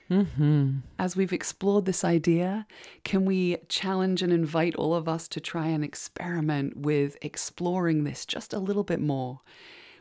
Mm-hmm. 0.07 0.81
As 0.99 1.15
we've 1.15 1.33
explored 1.33 1.85
this 1.85 2.03
idea, 2.03 2.67
can 3.03 3.25
we 3.25 3.57
challenge 3.69 4.21
and 4.21 4.31
invite 4.31 4.75
all 4.75 4.93
of 4.93 5.09
us 5.09 5.27
to 5.29 5.39
try 5.39 5.65
and 5.65 5.83
experiment 5.83 6.77
with 6.77 7.17
exploring 7.23 8.03
this 8.03 8.27
just 8.27 8.53
a 8.53 8.59
little 8.59 8.83
bit 8.83 8.99
more? 8.99 9.41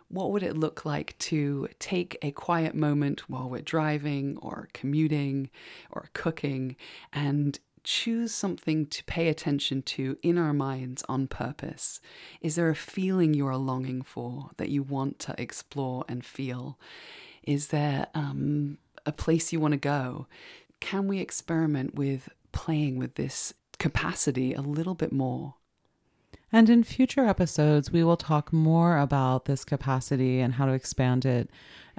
What 0.08 0.30
would 0.30 0.42
it 0.42 0.58
look 0.58 0.84
like 0.84 1.16
to 1.20 1.68
take 1.78 2.18
a 2.20 2.32
quiet 2.32 2.74
moment 2.74 3.30
while 3.30 3.48
we're 3.48 3.62
driving 3.62 4.36
or 4.42 4.68
commuting 4.74 5.48
or 5.90 6.10
cooking 6.12 6.76
and 7.14 7.58
choose 7.84 8.32
something 8.32 8.86
to 8.86 9.04
pay 9.04 9.28
attention 9.28 9.82
to 9.82 10.18
in 10.22 10.38
our 10.38 10.52
minds 10.52 11.04
on 11.08 11.26
purpose? 11.26 12.00
Is 12.40 12.56
there 12.56 12.70
a 12.70 12.74
feeling 12.74 13.34
you 13.34 13.46
are 13.46 13.56
longing 13.56 14.02
for 14.02 14.50
that 14.56 14.68
you 14.68 14.82
want 14.82 15.18
to 15.20 15.34
explore 15.40 16.04
and 16.08 16.24
feel? 16.24 16.78
Is 17.42 17.68
there 17.68 18.06
um, 18.14 18.78
a 19.06 19.12
place 19.12 19.52
you 19.52 19.60
want 19.60 19.72
to 19.72 19.78
go. 19.78 20.26
Can 20.80 21.08
we 21.08 21.18
experiment 21.18 21.94
with 21.94 22.28
playing 22.52 22.98
with 22.98 23.14
this 23.14 23.52
capacity 23.78 24.54
a 24.54 24.60
little 24.60 24.94
bit 24.94 25.12
more? 25.12 25.54
And 26.52 26.68
in 26.68 26.82
future 26.82 27.26
episodes, 27.26 27.92
we 27.92 28.02
will 28.02 28.16
talk 28.16 28.52
more 28.52 28.98
about 28.98 29.44
this 29.44 29.64
capacity 29.64 30.40
and 30.40 30.54
how 30.54 30.66
to 30.66 30.72
expand 30.72 31.24
it. 31.24 31.48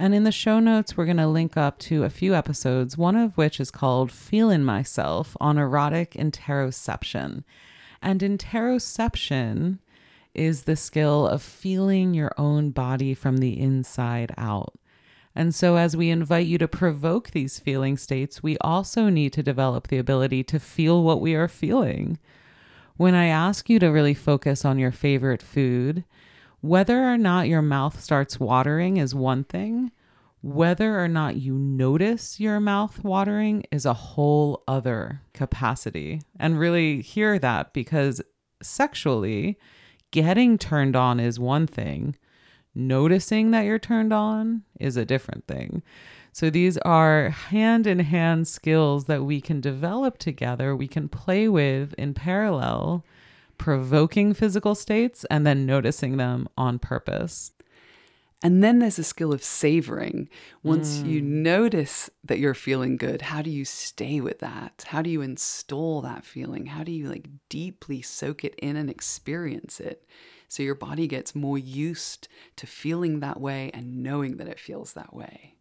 And 0.01 0.15
in 0.15 0.23
the 0.23 0.31
show 0.31 0.59
notes, 0.59 0.97
we're 0.97 1.05
going 1.05 1.17
to 1.17 1.27
link 1.27 1.55
up 1.55 1.77
to 1.81 2.03
a 2.03 2.09
few 2.09 2.33
episodes, 2.33 2.97
one 2.97 3.15
of 3.15 3.37
which 3.37 3.59
is 3.59 3.69
called 3.69 4.11
Feeling 4.11 4.63
Myself 4.63 5.37
on 5.39 5.59
erotic 5.59 6.13
interoception. 6.13 7.43
And 8.01 8.21
interoception 8.21 9.77
is 10.33 10.63
the 10.63 10.75
skill 10.75 11.27
of 11.27 11.43
feeling 11.43 12.15
your 12.15 12.31
own 12.35 12.71
body 12.71 13.13
from 13.13 13.37
the 13.37 13.59
inside 13.59 14.33
out. 14.39 14.73
And 15.35 15.53
so, 15.53 15.75
as 15.75 15.95
we 15.95 16.09
invite 16.09 16.47
you 16.47 16.57
to 16.57 16.67
provoke 16.67 17.29
these 17.29 17.59
feeling 17.59 17.95
states, 17.95 18.41
we 18.41 18.57
also 18.57 19.07
need 19.09 19.33
to 19.33 19.43
develop 19.43 19.89
the 19.89 19.99
ability 19.99 20.43
to 20.45 20.59
feel 20.59 21.03
what 21.03 21.21
we 21.21 21.35
are 21.35 21.47
feeling. 21.47 22.17
When 22.97 23.13
I 23.13 23.27
ask 23.27 23.69
you 23.69 23.77
to 23.77 23.91
really 23.91 24.15
focus 24.15 24.65
on 24.65 24.79
your 24.79 24.91
favorite 24.91 25.43
food, 25.43 26.05
whether 26.61 27.03
or 27.03 27.17
not 27.17 27.47
your 27.47 27.61
mouth 27.61 28.01
starts 28.01 28.39
watering 28.39 28.97
is 28.97 29.13
one 29.15 29.43
thing. 29.43 29.91
Whether 30.43 30.99
or 30.99 31.07
not 31.07 31.37
you 31.37 31.55
notice 31.55 32.39
your 32.39 32.59
mouth 32.59 33.03
watering 33.03 33.63
is 33.71 33.85
a 33.85 33.93
whole 33.93 34.63
other 34.67 35.21
capacity. 35.33 36.21
And 36.39 36.59
really 36.59 37.01
hear 37.01 37.37
that 37.39 37.73
because 37.73 38.21
sexually, 38.61 39.59
getting 40.11 40.57
turned 40.57 40.95
on 40.95 41.19
is 41.19 41.39
one 41.39 41.67
thing, 41.67 42.15
noticing 42.73 43.51
that 43.51 43.65
you're 43.65 43.79
turned 43.79 44.13
on 44.13 44.63
is 44.79 44.97
a 44.97 45.05
different 45.05 45.47
thing. 45.47 45.83
So 46.31 46.49
these 46.49 46.77
are 46.79 47.29
hand 47.29 47.85
in 47.85 47.99
hand 47.99 48.47
skills 48.47 49.05
that 49.05 49.23
we 49.23 49.41
can 49.41 49.61
develop 49.61 50.17
together, 50.17 50.75
we 50.75 50.87
can 50.87 51.09
play 51.09 51.47
with 51.47 51.93
in 51.95 52.13
parallel, 52.13 53.05
provoking 53.61 54.33
physical 54.33 54.73
states 54.73 55.23
and 55.29 55.45
then 55.45 55.67
noticing 55.67 56.17
them 56.17 56.49
on 56.57 56.79
purpose. 56.79 57.51
And 58.41 58.63
then 58.63 58.79
there's 58.79 58.97
a 58.97 59.03
skill 59.03 59.31
of 59.31 59.43
savoring. 59.43 60.29
Once 60.63 60.97
mm. 60.97 61.07
you 61.07 61.21
notice 61.21 62.09
that 62.23 62.39
you're 62.39 62.55
feeling 62.55 62.97
good, 62.97 63.21
how 63.21 63.43
do 63.43 63.51
you 63.51 63.63
stay 63.63 64.19
with 64.19 64.39
that? 64.39 64.85
How 64.87 65.03
do 65.03 65.11
you 65.11 65.21
install 65.21 66.01
that 66.01 66.25
feeling? 66.25 66.65
How 66.65 66.83
do 66.83 66.91
you 66.91 67.07
like 67.07 67.27
deeply 67.49 68.01
soak 68.01 68.43
it 68.43 68.55
in 68.55 68.77
and 68.77 68.89
experience 68.89 69.79
it? 69.79 70.07
So 70.47 70.63
your 70.63 70.73
body 70.73 71.05
gets 71.05 71.35
more 71.35 71.59
used 71.59 72.27
to 72.55 72.65
feeling 72.65 73.19
that 73.19 73.39
way 73.39 73.69
and 73.75 74.01
knowing 74.01 74.37
that 74.37 74.47
it 74.47 74.59
feels 74.59 74.93
that 74.93 75.13
way. 75.13 75.57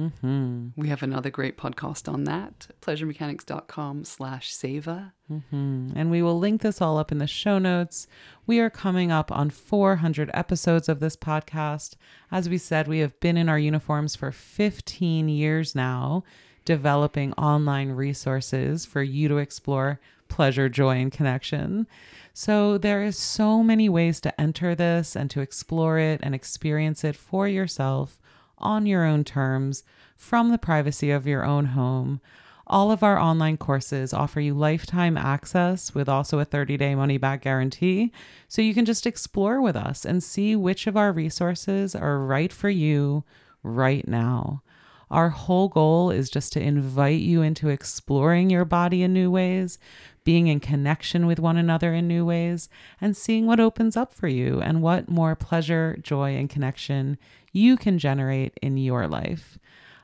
Mm-hmm. 0.00 0.68
We 0.80 0.88
have 0.88 1.02
another 1.02 1.28
great 1.28 1.58
podcast 1.58 2.10
on 2.10 2.24
that, 2.24 2.68
pleasuremechanics.com 2.80 4.04
slash 4.04 4.52
savor. 4.52 5.12
Mm-hmm. 5.30 5.90
And 5.94 6.10
we 6.10 6.22
will 6.22 6.38
link 6.38 6.62
this 6.62 6.80
all 6.80 6.96
up 6.96 7.12
in 7.12 7.18
the 7.18 7.26
show 7.26 7.58
notes. 7.58 8.06
We 8.46 8.60
are 8.60 8.70
coming 8.70 9.12
up 9.12 9.30
on 9.30 9.50
400 9.50 10.30
episodes 10.32 10.88
of 10.88 11.00
this 11.00 11.16
podcast. 11.16 11.96
As 12.32 12.48
we 12.48 12.56
said, 12.56 12.88
we 12.88 13.00
have 13.00 13.18
been 13.20 13.36
in 13.36 13.48
our 13.48 13.58
uniforms 13.58 14.16
for 14.16 14.32
15 14.32 15.28
years 15.28 15.74
now, 15.74 16.24
developing 16.64 17.34
online 17.34 17.90
resources 17.90 18.86
for 18.86 19.02
you 19.02 19.28
to 19.28 19.36
explore 19.36 20.00
pleasure, 20.28 20.68
joy, 20.68 20.96
and 20.96 21.12
connection. 21.12 21.86
So 22.32 22.78
there 22.78 23.02
is 23.02 23.18
so 23.18 23.62
many 23.62 23.88
ways 23.88 24.20
to 24.22 24.40
enter 24.40 24.74
this 24.74 25.14
and 25.14 25.28
to 25.30 25.40
explore 25.40 25.98
it 25.98 26.20
and 26.22 26.34
experience 26.34 27.04
it 27.04 27.16
for 27.16 27.46
yourself 27.46 28.18
on 28.60 28.86
your 28.86 29.04
own 29.04 29.24
terms 29.24 29.82
from 30.16 30.50
the 30.50 30.58
privacy 30.58 31.10
of 31.10 31.26
your 31.26 31.44
own 31.44 31.66
home. 31.66 32.20
All 32.66 32.92
of 32.92 33.02
our 33.02 33.18
online 33.18 33.56
courses 33.56 34.14
offer 34.14 34.40
you 34.40 34.54
lifetime 34.54 35.16
access 35.16 35.92
with 35.92 36.08
also 36.08 36.38
a 36.38 36.44
30 36.44 36.76
day 36.76 36.94
money 36.94 37.18
back 37.18 37.42
guarantee. 37.42 38.12
So 38.46 38.62
you 38.62 38.74
can 38.74 38.84
just 38.84 39.06
explore 39.06 39.60
with 39.60 39.74
us 39.74 40.04
and 40.04 40.22
see 40.22 40.54
which 40.54 40.86
of 40.86 40.96
our 40.96 41.10
resources 41.10 41.96
are 41.96 42.20
right 42.20 42.52
for 42.52 42.70
you 42.70 43.24
right 43.64 44.06
now. 44.06 44.62
Our 45.10 45.30
whole 45.30 45.68
goal 45.68 46.12
is 46.12 46.30
just 46.30 46.52
to 46.52 46.62
invite 46.62 47.18
you 47.18 47.42
into 47.42 47.68
exploring 47.68 48.48
your 48.48 48.64
body 48.64 49.02
in 49.02 49.12
new 49.12 49.28
ways, 49.28 49.76
being 50.22 50.46
in 50.46 50.60
connection 50.60 51.26
with 51.26 51.40
one 51.40 51.56
another 51.56 51.92
in 51.92 52.06
new 52.06 52.24
ways, 52.24 52.68
and 53.00 53.16
seeing 53.16 53.46
what 53.46 53.58
opens 53.58 53.96
up 53.96 54.12
for 54.12 54.28
you 54.28 54.60
and 54.60 54.82
what 54.82 55.08
more 55.08 55.34
pleasure, 55.34 55.98
joy, 56.00 56.36
and 56.36 56.48
connection 56.48 57.18
you 57.52 57.76
can 57.76 57.98
generate 57.98 58.54
in 58.62 58.76
your 58.76 59.08
life. 59.08 59.58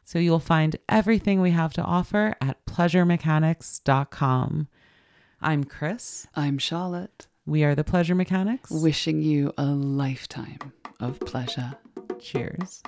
So 0.05 0.19
you'll 0.19 0.39
find 0.39 0.77
everything 0.89 1.41
we 1.41 1.51
have 1.51 1.73
to 1.75 1.83
offer 1.83 2.35
at 2.41 2.65
pleasuremechanics.com. 2.67 4.69
I'm 5.43 5.65
Chris. 5.65 6.27
I'm 6.35 6.59
Charlotte. 6.59 7.27
We 7.45 7.65
are 7.65 7.75
the 7.75 7.85
Pleasure 7.85 8.15
Mechanics. 8.15 8.71
Wishing 8.71 9.23
you 9.23 9.53
a 9.59 9.67
lifetime 9.67 10.73
of 11.01 11.21
pleasure. 11.21 11.75
Cheers. 12.21 12.83